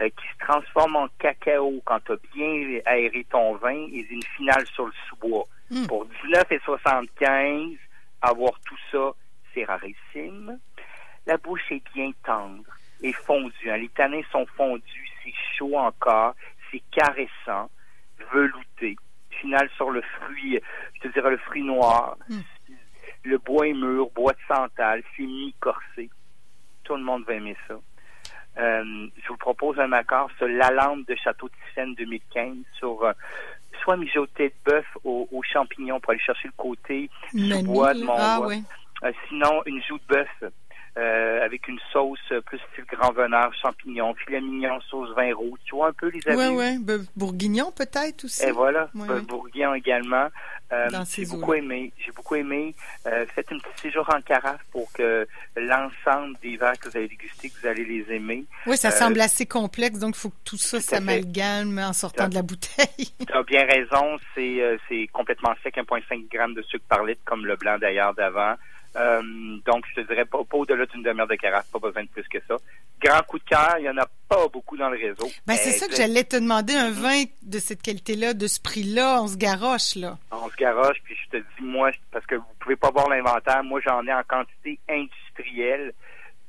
Euh, 0.00 0.08
qui 0.08 0.26
se 0.26 0.46
transforme 0.46 0.96
en 0.96 1.08
cacao 1.18 1.82
quand 1.84 2.00
tu 2.06 2.12
as 2.12 2.16
bien 2.34 2.80
aéré 2.86 3.26
ton 3.28 3.56
vin 3.56 3.88
et 3.92 4.06
une 4.10 4.22
finale 4.36 4.66
sur 4.68 4.86
le 4.86 4.92
sous-bois. 5.06 5.44
Hmm. 5.70 5.86
Pour 5.86 6.06
19,75, 6.24 7.76
avoir 8.22 8.58
tout 8.60 8.78
ça, 8.90 9.12
c'est 9.52 9.64
rarissime. 9.64 10.58
La 11.26 11.36
bouche 11.36 11.70
est 11.70 11.82
bien 11.94 12.10
tendre 12.24 12.64
et 13.02 13.12
fondue. 13.12 13.70
Hein. 13.70 13.76
Les 13.76 13.90
tanins 13.90 14.22
sont 14.32 14.46
fondus, 14.56 15.10
c'est 15.22 15.34
chaud 15.58 15.76
encore, 15.76 16.34
c'est 16.70 16.82
caressant, 16.90 17.70
velouté. 18.32 18.96
Finale 19.28 19.68
sur 19.76 19.90
le 19.90 20.00
fruit, 20.00 20.58
je 20.94 21.00
te 21.00 21.08
dirais 21.12 21.32
le 21.32 21.38
fruit 21.38 21.64
noir. 21.64 22.16
Hmm. 22.30 22.40
Le 23.24 23.36
bois 23.36 23.68
est 23.68 23.74
mûr, 23.74 24.08
bois 24.14 24.32
de 24.32 24.54
santal, 24.54 25.02
c'est 25.14 25.22
mi-corsé. 25.22 26.08
Tout 26.82 26.96
le 26.96 27.02
monde 27.02 27.24
va 27.26 27.34
aimer 27.34 27.56
ça. 27.68 27.74
Euh, 28.62 29.08
je 29.22 29.28
vous 29.28 29.36
propose 29.36 29.78
un 29.80 29.92
accord 29.92 30.30
sur 30.38 30.46
la 30.46 30.70
lampe 30.70 31.06
de 31.08 31.16
Château 31.16 31.48
Tiffen 31.48 31.94
2015 31.96 32.56
sur 32.78 33.02
euh, 33.02 33.12
soit 33.82 33.96
mijoté 33.96 34.50
de 34.50 34.70
bœuf 34.70 34.86
aux, 35.02 35.42
champignons 35.42 35.98
pour 35.98 36.12
aller 36.12 36.20
chercher 36.20 36.48
le 36.48 36.54
côté 36.56 37.10
du 37.32 37.62
bois 37.64 37.92
de 37.94 38.04
mon 38.04 38.14
ah, 38.16 38.40
euh, 39.04 39.12
sinon, 39.28 39.62
une 39.66 39.82
joue 39.82 39.98
de 39.98 40.14
bœuf 40.14 40.52
euh, 40.98 41.44
avec 41.44 41.68
une 41.68 41.78
sauce 41.92 42.18
plus 42.44 42.58
style 42.72 42.84
grand 42.84 43.12
veneur, 43.12 43.50
champignons, 43.54 44.14
filet 44.14 44.40
mignon, 44.40 44.78
sauce 44.82 45.08
vin 45.16 45.34
rouge. 45.34 45.58
Tu 45.64 45.74
vois 45.74 45.88
un 45.88 45.92
peu 45.92 46.08
les 46.08 46.20
avis? 46.28 46.54
Oui, 46.54 46.76
oui. 46.86 47.06
bourguignon 47.16 47.72
peut-être 47.72 48.24
aussi. 48.24 48.44
Et 48.44 48.50
voilà, 48.50 48.90
bourguignon 49.26 49.74
également. 49.74 50.28
Euh, 50.72 50.88
j'ai 51.10 51.26
beaucoup 51.26 51.54
aimé. 51.54 51.92
J'ai 51.98 52.12
beaucoup 52.12 52.34
aimé. 52.34 52.74
Euh, 53.06 53.26
faites 53.34 53.52
un 53.52 53.58
petit 53.58 53.80
séjour 53.82 54.08
en 54.14 54.20
carafe 54.22 54.60
pour 54.70 54.90
que 54.92 55.26
l'ensemble 55.56 56.36
des 56.42 56.56
verres 56.56 56.78
que 56.78 56.88
vous 56.88 56.96
allez 56.96 57.08
déguster, 57.08 57.50
que 57.50 57.60
vous 57.60 57.66
allez 57.66 57.84
les 57.84 58.14
aimer. 58.14 58.44
Oui, 58.66 58.76
ça 58.76 58.90
semble 58.90 59.20
assez 59.20 59.46
complexe, 59.46 59.98
donc 59.98 60.14
il 60.16 60.20
faut 60.20 60.30
que 60.30 60.44
tout 60.44 60.56
ça 60.56 60.80
s'amalgame 60.80 61.78
en 61.78 61.92
sortant 61.92 62.28
de 62.28 62.34
la 62.34 62.42
bouteille. 62.42 63.12
tu 63.26 63.32
as 63.32 63.42
bien 63.42 63.66
raison. 63.66 64.18
C'est 64.34 65.08
complètement 65.12 65.54
sec, 65.62 65.76
1,5 65.76 66.30
g 66.30 66.54
de 66.54 66.62
sucre 66.62 66.84
par 66.88 67.04
litre, 67.04 67.20
comme 67.24 67.44
le 67.46 67.56
blanc 67.56 67.78
d'ailleurs 67.78 68.14
d'avant. 68.14 68.54
Euh, 68.96 69.22
donc, 69.64 69.84
je 69.90 70.02
te 70.02 70.06
dirais 70.06 70.24
pas, 70.24 70.38
pas 70.44 70.56
au-delà 70.56 70.84
d'une 70.86 71.02
demi-heure 71.02 71.26
de 71.26 71.34
carafe, 71.34 71.70
pas 71.72 71.78
besoin 71.78 72.02
de 72.02 72.08
plus 72.08 72.28
que 72.28 72.38
ça. 72.46 72.56
Grand 73.02 73.22
coup 73.22 73.38
de 73.38 73.44
cœur, 73.44 73.76
il 73.78 73.84
y 73.84 73.88
en 73.88 73.96
a 73.96 74.06
pas 74.28 74.48
beaucoup 74.48 74.76
dans 74.76 74.90
le 74.90 74.98
réseau. 74.98 75.28
Ben, 75.46 75.54
c'est 75.54 75.72
ça 75.72 75.88
que 75.88 75.96
j'allais 75.96 76.24
te 76.24 76.36
demander, 76.36 76.74
un 76.74 76.90
vin 76.90 77.24
de 77.42 77.58
cette 77.58 77.82
qualité-là, 77.82 78.34
de 78.34 78.46
ce 78.46 78.60
prix-là, 78.60 79.22
on 79.22 79.28
se 79.28 79.36
garoche, 79.36 79.96
là. 79.96 80.18
On 80.30 80.48
se 80.48 80.56
garoche, 80.56 80.98
puis 81.04 81.16
je 81.24 81.38
te 81.38 81.42
dis, 81.42 81.62
moi, 81.62 81.90
parce 82.10 82.26
que 82.26 82.34
vous 82.34 82.54
pouvez 82.60 82.76
pas 82.76 82.90
voir 82.90 83.08
l'inventaire, 83.08 83.64
moi, 83.64 83.80
j'en 83.84 84.06
ai 84.06 84.12
en 84.12 84.22
quantité 84.24 84.78
industrielle. 84.88 85.92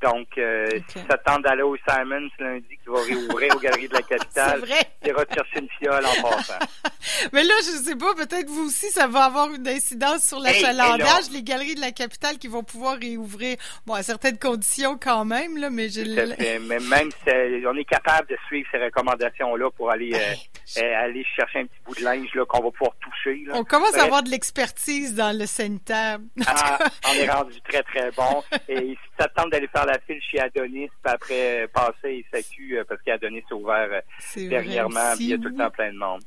Donc, 0.04 0.28
euh, 0.38 0.68
si 0.90 1.00
ça 1.10 1.18
tente 1.18 1.44
d'aller 1.44 1.62
au 1.62 1.78
Simons 1.78 2.30
lundi, 2.38 2.68
qui 2.68 2.90
va 2.90 3.02
réouvrir 3.02 3.56
aux 3.56 3.60
Galeries 3.60 3.88
de 3.88 3.94
la 3.94 4.02
Capitale, 4.02 4.62
il 5.02 5.08
ira 5.08 5.26
te 5.26 5.34
chercher 5.34 5.60
une 5.60 5.70
fiole 5.80 6.06
en 6.06 6.22
passant. 6.22 6.60
Mais 7.34 7.44
là, 7.44 7.54
je 7.60 7.78
sais 7.84 7.96
pas, 7.96 8.14
peut-être 8.14 8.50
vous 8.50 8.68
aussi, 8.68 8.90
ça 8.90 9.08
va 9.08 9.26
avoir 9.26 9.54
une 9.54 9.66
incidence 9.66 10.28
sur 10.28 10.40
l'achalandage. 10.40 11.30
Les 11.32 11.42
Galeries 11.42 11.76
de 11.76 11.82
la 11.82 11.92
Capitale 11.92 12.38
qui 12.38 12.50
vont 12.50 12.64
pouvoir 12.64 12.98
réouvrir, 12.98 13.56
bon, 13.86 13.94
à 13.94 14.04
certaines 14.04 14.38
conditions 14.38 14.98
quand 15.02 15.24
même, 15.24 15.58
là, 15.58 15.70
mais 15.70 15.88
j'ai... 15.88 16.04
Mais 16.44 16.80
même 16.80 17.10
si 17.12 17.66
on 17.66 17.76
est 17.76 17.86
capable 17.86 18.28
de 18.28 18.38
suivre 18.48 18.68
ces 18.72 18.78
recommandations-là 18.78 19.72
pour 19.72 19.90
aller, 19.90 20.14
euh, 20.14 20.82
euh, 20.82 21.04
aller 21.04 21.26
chercher 21.36 21.60
un 21.60 21.66
petit 21.66 21.80
bout 21.86 21.96
de 21.96 22.04
linge 22.04 22.30
là, 22.34 22.46
qu'on 22.46 22.64
va 22.64 22.72
pouvoir 22.72 22.96
toucher. 23.00 23.44
Là. 23.48 23.54
On 23.56 23.64
commence 23.64 23.96
à 23.96 24.04
avoir 24.04 24.24
de 24.24 24.30
l'expertise 24.30 25.16
dans 25.16 25.38
le 25.38 25.46
sanitaire. 25.46 26.20
Ah, 26.46 26.80
on 27.10 27.14
est 27.14 27.30
rendu 27.30 27.60
très, 27.62 27.84
très 27.84 28.12
bon. 28.12 28.44
Et 28.68 28.80
si 28.80 28.98
ça 29.20 29.28
tente 29.30 29.52
d'aller 29.52 29.68
faire 29.68 29.86
la 29.86 29.93
la 29.94 30.00
file 30.00 30.22
chez 30.22 30.40
Adonis, 30.40 30.90
puis 31.04 31.14
après 31.14 31.68
passer 31.74 32.26
SAQ 32.32 32.80
euh, 32.80 32.84
parce 32.88 33.02
qu'Adonis 33.02 33.40
est 33.40 33.52
ouvert 33.54 33.90
euh, 33.92 34.50
dernièrement, 34.50 35.14
puis 35.16 35.26
il 35.26 35.30
y 35.30 35.34
a 35.34 35.38
tout 35.38 35.50
le 35.50 35.56
temps 35.56 35.70
plein 35.70 35.94
de 35.94 35.98
monde. 35.98 36.22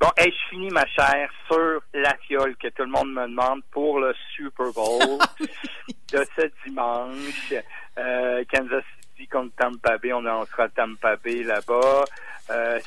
Bon, 0.00 0.08
et 0.16 0.30
je 0.30 0.48
finis, 0.50 0.70
ma 0.70 0.86
chère, 0.86 1.28
sur 1.48 1.80
la 1.92 2.16
fiole 2.18 2.56
que 2.56 2.68
tout 2.68 2.84
le 2.84 2.90
monde 2.90 3.12
me 3.12 3.26
demande 3.26 3.62
pour 3.72 3.98
le 3.98 4.14
Super 4.36 4.72
Bowl 4.72 5.18
de 6.12 6.24
ce 6.36 6.50
dimanche. 6.64 7.54
Euh, 7.98 8.44
Kansas 8.52 8.84
City 9.16 9.26
contre 9.26 9.54
Tampa 9.56 9.98
Bay, 9.98 10.12
on, 10.12 10.24
on 10.24 10.46
sera 10.46 10.68
Tampa 10.68 11.16
Bay 11.16 11.42
là-bas. 11.42 12.04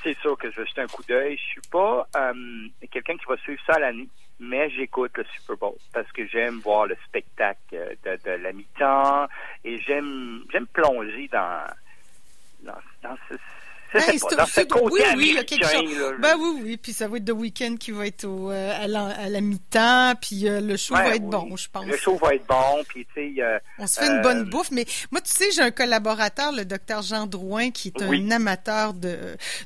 c'est 0.02 0.18
sûr 0.20 0.38
que 0.38 0.50
je 0.52 0.62
vais 0.62 0.68
jeter 0.68 0.82
un 0.82 0.88
coup 0.88 1.04
d'œil. 1.04 1.36
Je 1.36 1.44
suis 1.50 1.70
pas 1.70 2.08
quelqu'un 2.90 3.18
qui 3.18 3.26
va 3.28 3.36
suivre 3.38 3.62
ça 3.68 3.74
à 3.74 3.80
l'année 3.80 4.08
mais 4.42 4.70
j'écoute 4.72 5.16
le 5.18 5.24
Super 5.36 5.56
Bowl 5.56 5.76
parce 5.94 6.12
que 6.12 6.26
j'aime 6.28 6.60
voir 6.60 6.88
le 6.88 6.98
spectacle 7.06 7.60
euh, 7.74 8.18
de, 8.26 8.32
la 8.32 8.52
mi-temps 8.52 9.28
et 9.64 9.80
j'aime 9.80 10.44
j'aime 10.52 10.68
plonger 10.68 11.30
dans 11.32 11.64
dans, 12.64 12.82
dans 13.04 13.16
ce, 13.30 13.36
oui, 13.94 15.02
oui, 15.18 15.28
il 15.30 15.36
y 15.36 15.38
a 15.38 15.44
quelque 15.44 15.68
chose. 15.68 16.14
Ben 16.20 16.36
oui, 16.40 16.62
oui. 16.64 16.78
Puis 16.78 16.94
ça 16.94 17.08
va 17.08 17.18
être 17.18 17.26
The 17.26 17.32
Weeknd 17.32 17.76
qui 17.78 17.92
va 17.92 18.08
être 18.08 18.26
au, 18.26 18.52
euh, 18.52 18.84
à 18.84 18.88
la, 18.88 19.42
mi-temps. 19.42 20.14
Puis 20.22 20.48
euh, 20.48 20.62
le 20.62 20.78
show 20.78 20.96
va 20.96 21.16
être 21.16 21.26
bon, 21.26 21.56
je 21.58 21.68
pense. 21.70 21.86
Le 21.86 21.98
show 21.98 22.18
va 22.18 22.36
être 22.36 22.46
bon. 22.48 22.84
Puis 22.88 23.06
tu 23.14 23.36
sais. 23.36 23.62
On 23.80 23.88
se 23.88 24.00
fait 24.00 24.08
une 24.08 24.22
bonne 24.22 24.50
bouffe. 24.50 24.72
Mais 24.72 24.86
moi, 25.12 25.22
tu 25.22 25.32
sais, 25.32 25.52
j'ai 25.52 25.62
un 25.62 25.72
collaborateur, 25.72 26.52
le 26.52 26.66
docteur 26.66 27.02
Jean 27.02 27.28
Drouin, 27.28 27.72
qui 27.72 27.90
est 27.90 28.02
un 28.02 28.32
amateur 28.32 28.94
de, 28.94 29.18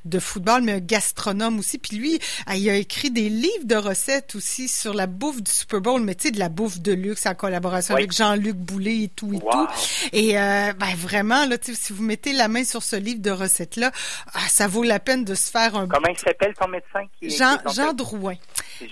de 0.06 0.20
football, 0.20 0.62
mais 0.64 0.74
un 0.74 0.80
gastronome 0.80 1.60
aussi. 1.60 1.78
Puis 1.78 1.98
lui, 1.98 2.20
ah, 2.48 2.56
il 2.56 2.70
a 2.70 2.76
écrit 2.76 3.12
des 3.12 3.30
livres 3.30 3.66
de 3.66 3.76
recettes 3.76 4.36
aussi 4.36 4.68
sur 4.68 4.94
la 4.94 5.08
bouffe 5.08 5.42
du 5.42 5.52
Super 5.52 5.82
Bowl, 5.82 6.02
mais 6.02 6.16
tu 6.16 6.28
sais, 6.28 6.32
de 6.32 6.40
la 6.40 6.50
bouffe 6.50 6.80
de 6.80 6.94
luxe 6.94 7.26
en 7.26 7.36
collaboration 7.36 7.96
avec 7.96 8.12
Jean-Luc 8.12 8.56
Boulet 8.56 9.04
et 9.04 9.08
tout 9.10 9.34
et 9.34 9.40
tout. 9.40 9.68
Et 10.14 10.34
ben 10.34 10.96
vraiment, 10.98 11.46
là, 11.46 11.58
si 11.62 11.94
vous 11.94 12.04
mettez 12.04 12.34
la 12.34 12.48
main 12.48 12.64
sur 12.64 12.84
ce 12.84 12.96
livre 12.96 13.22
de 13.22 13.32
recettes-là, 13.32 13.92
ah, 14.34 14.48
ça 14.48 14.68
vaut 14.68 14.84
la 14.84 15.00
peine 15.00 15.24
de 15.24 15.36
se 15.36 15.52
faire 15.52 15.76
un. 15.76 15.88
Comment 15.88 16.08
il 16.10 16.18
s'appelle 16.18 16.54
ton 16.54 16.68
médecin 16.68 17.06
qui 17.20 17.30
Jean, 17.30 17.58
Jean 17.74 17.94
Drouin. 17.94 18.36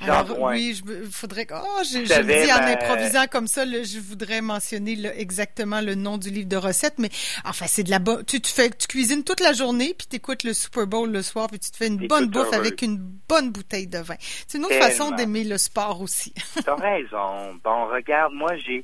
Jean 0.01 0.23
Drouin. 0.23 0.53
Oui, 0.53 0.75
je 0.75 1.09
faudrait. 1.09 1.47
Oh, 1.51 1.81
je, 1.83 1.99
je 2.05 2.21
dis 2.21 2.51
en 2.51 2.57
ben, 2.57 2.77
improvisant 2.77 3.25
comme 3.29 3.47
ça, 3.47 3.65
je 3.65 3.99
voudrais 3.99 4.41
mentionner 4.41 4.97
exactement 5.17 5.81
le 5.81 5.95
nom 5.95 6.17
du 6.17 6.29
livre 6.29 6.47
de 6.47 6.57
recettes, 6.57 6.99
mais 6.99 7.09
enfin, 7.45 7.65
c'est 7.67 7.83
de 7.83 7.89
la 7.89 7.99
bonne. 7.99 8.23
Tu, 8.25 8.41
tu, 8.41 8.51
fais, 8.51 8.69
tu 8.69 8.87
cuisines 8.87 9.23
toute 9.23 9.39
la 9.39 9.53
journée, 9.53 9.93
puis 9.97 10.07
tu 10.09 10.15
écoutes 10.17 10.43
le 10.43 10.53
Super 10.53 10.87
Bowl 10.87 11.11
le 11.11 11.21
soir, 11.21 11.47
puis 11.47 11.59
tu 11.59 11.71
te 11.71 11.77
fais 11.77 11.87
une 11.87 12.07
bonne 12.07 12.27
bouffe 12.27 12.53
avec 12.53 12.81
une 12.81 12.97
bonne 12.97 13.51
bouteille 13.51 13.87
de 13.87 13.99
vin. 13.99 14.15
C'est 14.47 14.57
une 14.57 14.65
autre 14.65 14.79
façon 14.79 15.11
d'aimer 15.11 15.43
le 15.43 15.57
sport 15.57 16.01
aussi. 16.01 16.33
T'as 16.65 16.75
raison. 16.81 17.53
Bon, 17.63 17.87
regarde, 17.87 18.33
moi, 18.33 18.55
j'ai. 18.57 18.83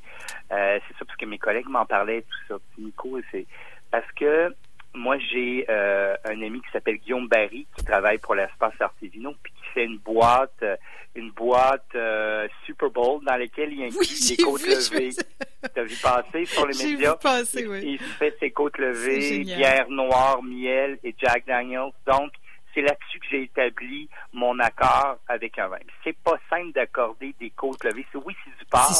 Euh, 0.52 0.78
c'est 0.86 0.98
ça, 0.98 1.04
parce 1.04 1.16
que 1.16 1.26
mes 1.26 1.38
collègues 1.38 1.68
m'en 1.68 1.86
parlaient, 1.86 2.22
tout 2.22 2.54
ça. 2.54 2.60
Nico, 2.78 3.18
c'est. 3.30 3.46
Parce 3.90 4.10
que 4.12 4.54
moi, 4.94 5.16
j'ai 5.18 5.64
euh, 5.68 6.14
un 6.24 6.42
ami 6.42 6.60
qui 6.60 6.70
s'appelle 6.72 6.96
Guillaume 6.96 7.28
Barry 7.28 7.66
qui 7.76 7.84
travaille 7.84 8.18
pour 8.18 8.34
l'espace 8.34 8.74
Artevino 8.80 9.34
puis 9.42 9.52
qui 9.52 9.72
fait 9.72 9.84
une 9.84 9.98
boîte, 9.98 10.56
euh, 10.62 10.76
une 11.14 11.30
boîte 11.30 11.94
euh, 11.94 12.48
Super 12.66 12.90
Bowl 12.90 13.24
dans 13.24 13.36
laquelle 13.36 13.72
il 13.72 13.84
inclut 13.84 14.06
des 14.28 14.36
côtes 14.42 14.66
levées. 14.66 15.10
T'as 15.74 15.82
vu 15.82 15.96
passer 16.02 16.44
sur 16.44 16.66
les 16.66 16.76
médias? 16.76 17.12
Vu 17.12 17.18
passer, 17.22 17.66
oui. 17.66 17.80
Il 17.84 17.98
fait 17.98 18.36
ses 18.40 18.50
côtes 18.50 18.78
levées, 18.78 19.40
bière 19.40 19.88
noire, 19.88 20.42
miel 20.42 20.98
et 21.04 21.14
Jack 21.18 21.46
Daniels. 21.46 21.92
Donc, 22.06 22.32
c'est 22.74 22.82
là-dessus 22.82 23.18
que 23.18 23.26
j'ai 23.30 23.42
établi 23.42 24.08
mon 24.32 24.58
accord 24.58 25.18
avec 25.28 25.58
un 25.58 25.68
vin. 25.68 25.78
C'est 26.04 26.16
pas 26.18 26.38
simple 26.48 26.72
d'accorder 26.72 27.34
des 27.40 27.50
côtes 27.50 27.82
levées. 27.84 28.06
Oui, 28.14 28.36
c'est 28.44 28.56
du 28.58 28.64
porc, 28.66 28.90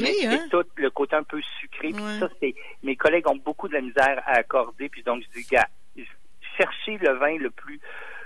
mais 0.00 0.12
c'est 0.14 0.26
hein? 0.26 0.46
tout 0.50 0.64
le 0.76 0.90
côté 0.90 1.16
un 1.16 1.22
peu 1.22 1.40
sucré. 1.60 1.88
Puis 1.90 2.18
ça, 2.18 2.28
c'est 2.40 2.54
mes 2.82 2.96
collègues 2.96 3.28
ont 3.28 3.36
beaucoup 3.36 3.68
de 3.68 3.74
la 3.74 3.80
misère 3.80 4.22
à 4.26 4.38
accorder. 4.38 4.88
Puis 4.88 5.02
donc, 5.02 5.22
je 5.22 5.40
dis, 5.40 5.46
gars, 5.46 5.68
cherchez 6.56 6.98
le 6.98 7.12
vin 7.18 7.36
le 7.38 7.50
plus 7.50 7.80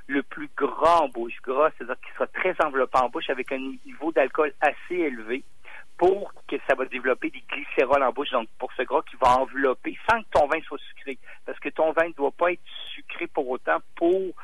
le 0.09 0.23
plus 0.23 0.51
gras 0.57 1.01
en 1.03 1.09
bouche, 1.09 1.35
gras, 1.43 1.71
c'est-à-dire 1.79 2.01
qu'il 2.01 2.15
soit 2.17 2.33
très 2.33 2.55
enveloppant 2.63 3.05
en 3.05 3.09
bouche 3.09 3.31
avec 3.31 3.53
un 3.53 3.59
niveau 3.87 4.11
d'alcool 4.11 4.53
assez 4.61 4.97
élevé 4.97 5.45
pour 5.97 6.33
que 6.49 6.57
ça 6.69 6.75
va 6.75 6.85
développer 6.87 7.31
des 7.31 7.43
glycérols 7.49 8.03
en 8.03 8.11
bouche, 8.11 8.31
donc 8.31 8.49
pour 8.59 8.73
ce 8.73 8.83
gras 8.83 9.03
qui 9.09 9.17
va 9.21 9.39
envelopper 9.39 9.97
sans 10.11 10.21
que 10.21 10.29
ton 10.33 10.49
vin 10.49 10.61
soit 10.63 10.81
sucré. 10.89 11.19
Parce 11.47 11.59
que 11.61 11.69
ton 11.69 11.93
vin 11.93 12.09
ne 12.09 12.13
doit 12.15 12.33
pas 12.33 12.53
être 12.53 12.61
sucré 12.93 13.29
pour 13.29 13.49
autant 13.49 13.79
pour 13.95 14.35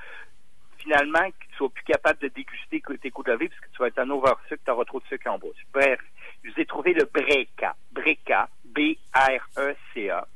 finalement 0.89 1.31
que 1.31 1.47
tu 1.51 1.57
sois 1.57 1.69
plus 1.69 1.85
capable 1.85 2.19
de 2.21 2.29
déguster 2.29 2.83
tes 3.01 3.11
coups 3.11 3.27
de 3.27 3.33
levée 3.33 3.49
parce 3.49 3.61
que 3.61 3.71
tu 3.71 3.79
vas 3.79 3.89
être 3.89 3.99
un 3.99 4.11
oversucre, 4.11 4.63
tu 4.65 4.71
auras 4.71 4.85
trop 4.85 5.01
de 5.01 5.07
sucre 5.07 5.31
en 5.31 5.39
bouche. 5.39 5.57
Bref, 5.73 6.01
je 6.43 6.51
vous 6.51 6.61
ai 6.61 6.67
trouvé 6.67 6.95
le 6.95 7.05
Breca. 7.05 7.75
Breca, 7.93 8.49
B-R-E-C-A. 8.65 10.27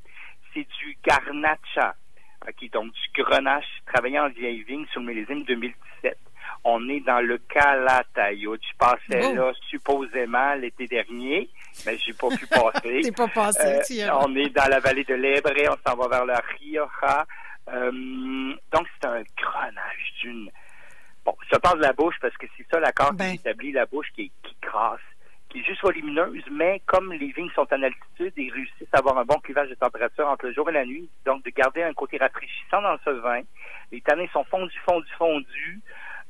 C'est 0.53 0.67
du 0.79 0.99
Garnacha, 1.03 1.95
OK, 2.47 2.71
donc 2.71 2.93
du 2.93 3.23
grenache 3.23 3.65
travaillé 3.87 4.19
en 4.19 4.29
vieille 4.29 4.63
vigne 4.65 4.85
sur 4.93 5.01
le 5.01 5.07
millésime 5.07 5.45
2017. 5.45 6.19
On 6.65 6.87
est 6.89 7.01
dans 7.01 7.21
le 7.21 7.39
Calatayud. 7.39 8.61
Je 8.61 8.77
passais 8.77 9.35
là 9.35 9.53
supposément 9.71 10.55
l'été 10.55 10.87
dernier, 10.87 11.49
mais 11.87 11.97
j'ai 11.97 12.13
pas 12.13 12.29
pu 12.29 12.47
passer. 12.47 13.01
T'es 13.03 13.13
pas 13.13 13.29
passé, 13.29 14.03
euh, 14.03 14.09
On 14.21 14.35
est 14.37 14.51
dans 14.51 14.69
la 14.69 14.81
vallée 14.81 15.05
de 15.05 15.15
l'Ebre, 15.15 15.51
on 15.71 15.91
s'en 15.91 15.97
va 15.97 16.09
vers 16.09 16.27
la 16.27 16.43
Rioja. 16.59 17.27
Euh, 17.73 18.55
donc, 18.73 18.87
c'est 18.95 19.09
un 19.09 19.23
grenage 19.37 20.15
d'une... 20.21 20.51
Bon, 21.25 21.37
ça 21.51 21.59
parle 21.61 21.79
de 21.79 21.85
la 21.85 21.93
bouche 21.93 22.17
parce 22.21 22.37
que 22.37 22.47
c'est 22.57 22.67
ça 22.71 22.81
l'accord 22.81 23.13
ben. 23.13 23.31
qui 23.31 23.37
établit 23.37 23.73
la 23.73 23.87
bouche 23.87 24.09
qui, 24.15 24.33
qui 24.43 24.57
crasse, 24.61 25.01
qui 25.49 25.61
est 25.61 25.65
juste 25.65 25.83
volumineuse, 25.83 26.43
mais 26.51 26.83
comme 26.87 27.13
les 27.13 27.31
vignes 27.31 27.51
sont 27.55 27.67
en 27.73 27.83
altitude, 27.83 28.33
ils 28.37 28.53
réussissent 28.53 28.93
à 28.93 28.99
avoir 28.99 29.19
un 29.19 29.25
bon 29.25 29.39
clivage 29.39 29.69
de 29.69 29.75
température 29.75 30.27
entre 30.27 30.47
le 30.47 30.53
jour 30.53 30.69
et 30.71 30.73
la 30.73 30.85
nuit, 30.85 31.09
donc 31.25 31.45
de 31.45 31.51
garder 31.51 31.83
un 31.85 31.93
côté 31.93 32.17
rafraîchissant 32.19 32.83
dans 32.83 32.97
ce 33.05 33.11
vin. 33.11 33.43
Les 33.93 34.01
tanins 34.01 34.27
sont 34.33 34.45
fondus, 34.45 34.81
fondus, 34.85 35.13
fondus. 35.17 35.81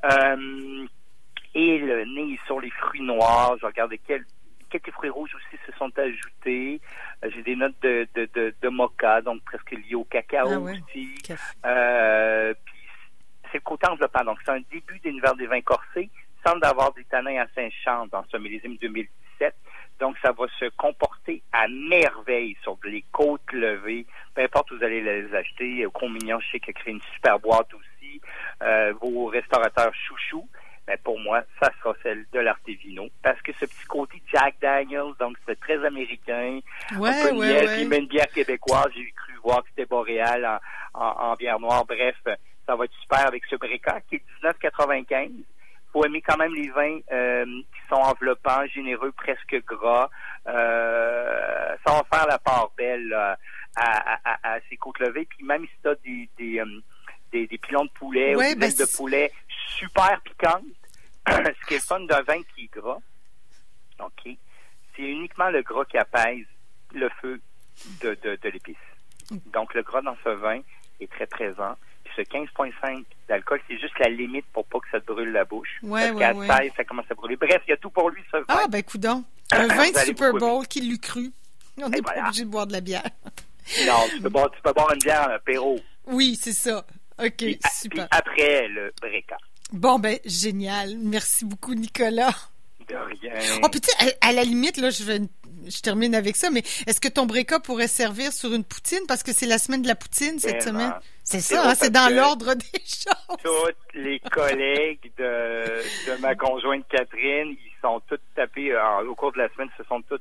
Euh, 0.04 0.86
et 1.54 1.78
le 1.78 2.04
nez 2.04 2.34
est 2.34 2.46
sur 2.46 2.60
les 2.60 2.70
fruits 2.70 3.02
noirs. 3.02 3.56
Je 3.60 3.66
regarde 3.66 3.92
quel 4.06 4.24
quelques 4.72 4.90
fruits 4.92 5.10
rouges 5.10 5.34
aussi 5.34 5.60
se 5.66 5.72
sont 5.76 5.90
ajoutés. 5.98 6.80
Euh, 7.24 7.30
j'ai 7.34 7.42
des 7.42 7.56
notes 7.56 7.76
de, 7.82 8.08
de, 8.14 8.28
de, 8.34 8.54
de, 8.60 8.68
mocha, 8.68 9.20
donc 9.20 9.42
presque 9.44 9.70
liées 9.72 9.94
au 9.94 10.04
cacao 10.04 10.48
ah 10.50 10.58
aussi. 10.58 11.14
Euh, 11.66 12.54
puis 12.64 12.74
c'est 13.50 13.58
le 13.58 13.60
côté 13.60 13.86
enveloppant. 13.86 14.24
Donc, 14.24 14.38
c'est 14.44 14.52
un 14.52 14.62
début 14.72 14.98
d'univers 15.00 15.34
des 15.36 15.46
vins 15.46 15.60
corsés. 15.60 16.10
Semble 16.44 16.64
avoir 16.64 16.92
des 16.94 17.04
tanins 17.04 17.42
à 17.42 17.46
Saint-Champ 17.54 18.06
dans 18.10 18.24
ce 18.30 18.36
millésime 18.38 18.76
2017. 18.80 19.54
Donc, 20.00 20.16
ça 20.22 20.32
va 20.32 20.46
se 20.58 20.64
comporter 20.76 21.42
à 21.52 21.68
merveille 21.68 22.56
sur 22.62 22.78
les 22.84 23.04
côtes 23.12 23.52
levées. 23.52 24.06
Peu 24.34 24.42
importe 24.42 24.70
où 24.70 24.78
vous 24.78 24.84
allez 24.84 25.02
les 25.02 25.34
acheter. 25.34 25.86
Au 25.86 25.90
Communion, 25.90 26.40
je 26.40 26.50
sais 26.50 26.60
qu'il 26.60 26.70
a 26.70 26.80
créé 26.80 26.94
une 26.94 27.02
super 27.14 27.38
boîte 27.38 27.72
aussi. 27.74 28.20
Euh, 28.62 28.94
vos 29.00 29.26
restaurateurs 29.26 29.94
chouchous 29.94 30.48
mais 30.88 30.96
pour 31.04 31.18
moi, 31.20 31.42
ça 31.60 31.70
sera 31.78 31.94
celle 32.02 32.26
de 32.32 32.40
l'Artevino. 32.40 33.08
Parce 33.22 33.40
que 33.42 33.52
ce 33.52 33.66
petit 33.66 33.86
côté 33.86 34.22
Jack 34.32 34.56
Daniels, 34.60 35.12
donc 35.18 35.36
c'est 35.46 35.58
très 35.60 35.84
américain, 35.84 36.60
ouais, 36.98 37.10
un 37.10 37.28
peu 37.28 37.36
ouais, 37.36 37.64
miel, 37.64 37.88
même 37.88 38.06
bière 38.06 38.28
québécoise, 38.28 38.90
j'ai 38.94 39.12
cru 39.12 39.32
voir 39.42 39.62
que 39.62 39.68
c'était 39.70 39.86
boréal 39.86 40.60
en, 40.94 41.34
bière 41.34 41.60
noire. 41.60 41.84
Bref, 41.84 42.16
ça 42.66 42.76
va 42.76 42.84
être 42.84 42.94
super 43.00 43.26
avec 43.26 43.44
ce 43.48 43.56
Breca 43.56 44.00
qui 44.08 44.16
est 44.16 44.22
19,95. 44.44 45.30
Faut 45.92 46.04
aimer 46.06 46.22
quand 46.22 46.38
même 46.38 46.54
les 46.54 46.70
vins 46.70 47.00
euh, 47.12 47.44
qui 47.44 47.88
sont 47.88 48.00
enveloppants, 48.00 48.66
généreux, 48.74 49.12
presque 49.12 49.62
gras. 49.66 50.08
Euh, 50.46 51.76
ça 51.84 51.92
va 51.92 52.02
faire 52.10 52.26
la 52.26 52.38
part 52.38 52.70
belle 52.78 53.12
à, 53.12 53.36
à, 53.76 54.54
à, 54.54 54.58
ces 54.70 54.76
côtes 54.76 54.98
levées. 55.00 55.26
Puis 55.28 55.44
même 55.44 55.64
si 55.64 55.72
tu 55.82 55.88
as 55.88 55.94
des, 55.96 56.28
des, 56.38 56.60
euh, 56.60 56.80
des, 57.30 57.46
des, 57.46 57.58
pilons 57.58 57.84
de 57.84 57.90
poulet 57.90 58.34
ou 58.34 58.40
des 58.40 58.54
ben 58.54 58.70
de 58.70 58.96
poulet 58.96 59.30
super 59.78 60.20
piquante. 60.22 60.64
Ce 61.28 61.66
qui 61.68 61.74
est 61.74 61.78
le 61.78 61.82
fun 61.82 62.00
d'un 62.00 62.22
vin 62.22 62.40
qui 62.54 62.64
est 62.64 62.70
gras. 62.72 62.98
OK. 64.00 64.30
C'est 64.96 65.02
uniquement 65.02 65.50
le 65.50 65.62
gras 65.62 65.84
qui 65.84 65.96
apaise 65.98 66.44
le 66.94 67.08
feu 67.20 67.40
de, 68.02 68.14
de, 68.22 68.36
de 68.42 68.48
l'épice. 68.48 68.76
Donc, 69.52 69.72
le 69.74 69.82
gras 69.82 70.02
dans 70.02 70.16
ce 70.24 70.28
vin 70.30 70.60
est 71.00 71.10
très 71.10 71.26
présent. 71.26 71.76
Puis 72.04 72.12
ce 72.16 72.22
15,5 72.22 73.04
d'alcool, 73.28 73.60
c'est 73.68 73.78
juste 73.78 73.98
la 73.98 74.10
limite 74.10 74.44
pour 74.52 74.66
pas 74.66 74.80
que 74.80 74.90
ça 74.90 75.00
te 75.00 75.06
brûle 75.06 75.32
la 75.32 75.44
bouche. 75.44 75.78
Ouais, 75.82 76.08
Parce 76.12 76.12
ouais, 76.36 76.46
qu'à 76.46 76.56
ouais. 76.56 76.64
16, 76.68 76.72
ça 76.76 76.84
commence 76.84 77.06
à 77.10 77.14
brûler. 77.14 77.36
Bref, 77.36 77.62
il 77.66 77.70
y 77.70 77.72
a 77.72 77.76
tout 77.76 77.90
pour 77.90 78.10
lui, 78.10 78.22
ce 78.30 78.36
vin. 78.38 78.44
Ah, 78.48 78.66
ben, 78.68 78.82
coudon. 78.82 79.24
Un 79.52 79.68
vin 79.68 79.90
de 79.90 79.98
Super 79.98 80.32
Bowl, 80.34 80.66
qui 80.66 80.80
l'eût 80.80 80.98
cru? 80.98 81.30
On 81.80 81.88
n'est 81.88 82.02
pas 82.02 82.14
obligé 82.26 82.44
de 82.44 82.50
boire 82.50 82.66
de 82.66 82.72
la 82.72 82.80
bière. 82.80 83.02
Non, 83.86 84.06
tu 84.10 84.20
peux, 84.20 84.28
boire, 84.28 84.50
tu 84.50 84.60
peux 84.60 84.72
boire 84.72 84.92
une 84.92 84.98
bière, 84.98 85.28
un 85.30 85.34
apéro. 85.34 85.78
Oui, 86.06 86.36
c'est 86.38 86.52
ça. 86.52 86.84
OK, 87.18 87.34
Puis, 87.36 87.58
super. 87.72 88.08
puis 88.08 88.18
après, 88.18 88.68
le 88.68 88.92
breca. 89.00 89.36
Bon, 89.72 89.98
ben, 89.98 90.18
génial. 90.24 90.96
Merci 90.98 91.44
beaucoup, 91.44 91.74
Nicolas. 91.74 92.34
De 92.88 92.94
rien. 92.94 93.60
Oh, 93.62 93.68
puis 93.70 93.80
tu 93.80 93.90
sais, 93.90 94.16
à, 94.20 94.28
à 94.28 94.32
la 94.32 94.44
limite, 94.44 94.76
là, 94.76 94.90
je 94.90 95.04
vais, 95.04 95.20
je 95.66 95.80
termine 95.80 96.14
avec 96.14 96.36
ça, 96.36 96.50
mais 96.50 96.60
est-ce 96.86 97.00
que 97.00 97.08
ton 97.08 97.26
breca 97.26 97.60
pourrait 97.60 97.88
servir 97.88 98.32
sur 98.32 98.52
une 98.52 98.64
poutine? 98.64 99.00
Parce 99.08 99.22
que 99.22 99.32
c'est 99.32 99.46
la 99.46 99.58
semaine 99.58 99.82
de 99.82 99.88
la 99.88 99.94
poutine 99.94 100.38
cette 100.38 100.62
semaine. 100.62 100.92
C'est 101.24 101.40
ça, 101.40 101.70
hein, 101.70 101.74
c'est 101.74 101.90
dans 101.90 102.12
l'ordre 102.14 102.54
des 102.72 102.78
choses. 102.80 103.38
Tous 103.42 103.98
les 103.98 104.18
collègues 104.20 105.12
de, 105.18 105.64
de 106.10 106.20
ma 106.20 106.34
conjointe 106.34 106.84
Catherine, 106.88 107.50
ils 107.50 107.80
sont 107.80 108.00
tous 108.08 108.18
tapés 108.34 108.72
euh, 108.72 109.08
au 109.08 109.14
cours 109.14 109.32
de 109.32 109.38
la 109.38 109.48
semaine, 109.50 109.68
se 109.78 109.84
sont 109.84 110.02
tous 110.02 110.20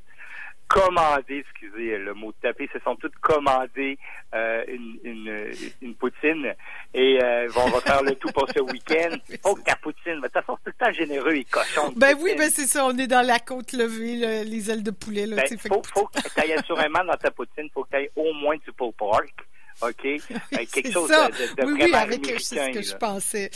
commandés, 0.73 1.39
excusez 1.39 1.97
le 1.97 2.13
mot 2.13 2.31
taper, 2.41 2.69
se 2.73 2.79
sont 2.79 2.95
tous 2.95 3.11
commandés 3.21 3.97
euh, 4.33 4.63
une, 4.67 4.97
une, 5.03 5.51
une 5.81 5.95
poutine 5.95 6.53
et 6.93 7.19
euh, 7.21 7.47
vont 7.49 7.65
refaire 7.65 8.01
le 8.03 8.15
tout 8.15 8.31
pour 8.31 8.47
ce 8.49 8.59
week-end. 8.61 9.15
Oh, 9.43 9.57
ta 9.65 9.75
poutine, 9.77 10.15
mais 10.21 10.27
de 10.27 10.33
toute 10.33 10.33
façon, 10.33 10.57
c'est 10.63 10.71
tout 10.71 10.77
le 10.79 10.85
temps 10.85 10.91
généreux 10.93 11.33
et 11.35 11.43
cochon. 11.45 11.91
Ben 11.95 12.15
oui, 12.21 12.35
ben 12.37 12.49
c'est 12.49 12.67
ça, 12.67 12.85
on 12.85 12.97
est 12.97 13.07
dans 13.07 13.25
la 13.25 13.39
côte 13.39 13.73
levée, 13.73 14.15
là, 14.17 14.43
les 14.43 14.69
ailes 14.69 14.83
de 14.83 14.91
poulet, 14.91 15.25
là, 15.25 15.37
Ben, 15.37 15.57
faut, 15.57 15.81
que- 15.81 15.87
faut 15.89 16.05
que 16.07 16.19
tu 16.21 16.39
ailles 16.39 16.53
assurément 16.53 17.03
dans 17.03 17.17
ta 17.17 17.31
poutine, 17.31 17.67
faut 17.73 17.83
que 17.83 17.89
tu 17.89 17.95
ailles 17.97 18.09
au 18.15 18.31
moins 18.33 18.55
du 18.57 18.71
pulled 18.71 18.93
pork, 18.95 19.33
OK? 19.81 20.01
C'est 20.51 20.65
quelque 20.67 20.91
chose 20.91 21.09
ça. 21.09 21.27
de, 21.29 21.33
de, 21.33 21.61
de 21.61 21.65
oui, 21.73 21.81
oui, 21.83 21.93
avec 21.93 22.25
c'est 22.39 22.39
ce 22.39 22.71
que 22.73 22.81
je 22.81 22.91
là. 22.91 22.97
pensais. 22.97 23.49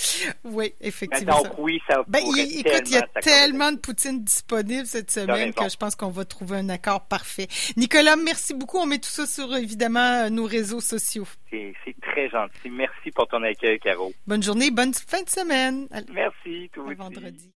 Oui, 0.43 0.73
Ben, 0.79 0.87
effectivement. 0.87 1.41
donc, 1.43 1.57
oui, 1.59 1.79
ça 1.87 2.03
Ben, 2.07 2.19
il- 2.23 2.59
écoute, 2.59 2.83
il 2.87 2.93
y 2.93 2.97
a 2.97 3.07
tellement 3.21 3.71
de 3.71 3.77
poutines 3.77 4.23
disponibles 4.23 4.85
cette 4.85 5.11
semaine 5.11 5.53
que 5.53 5.69
je 5.69 5.77
pense 5.77 5.95
qu'on 5.95 6.09
va 6.09 6.25
trouver 6.25 6.57
un 6.57 6.69
accord 6.69 7.05
parfait. 7.07 7.47
Nicolas, 7.77 8.15
merci 8.15 8.53
beaucoup. 8.53 8.77
On 8.77 8.85
met 8.85 8.97
tout 8.99 9.09
ça 9.09 9.25
sur, 9.25 9.55
évidemment, 9.55 10.25
euh, 10.25 10.29
nos 10.29 10.45
réseaux 10.45 10.81
sociaux. 10.81 11.27
C'est 11.51 11.95
très 12.01 12.29
gentil. 12.29 12.69
Merci 12.69 13.11
pour 13.15 13.27
ton 13.27 13.41
accueil, 13.43 13.79
Caro. 13.79 14.11
Bonne 14.27 14.43
journée, 14.43 14.71
bonne 14.71 14.93
fin 14.93 15.21
de 15.21 15.29
semaine. 15.29 15.87
Merci, 16.11 16.69
tout 16.73 16.83
vendredi. 16.97 17.49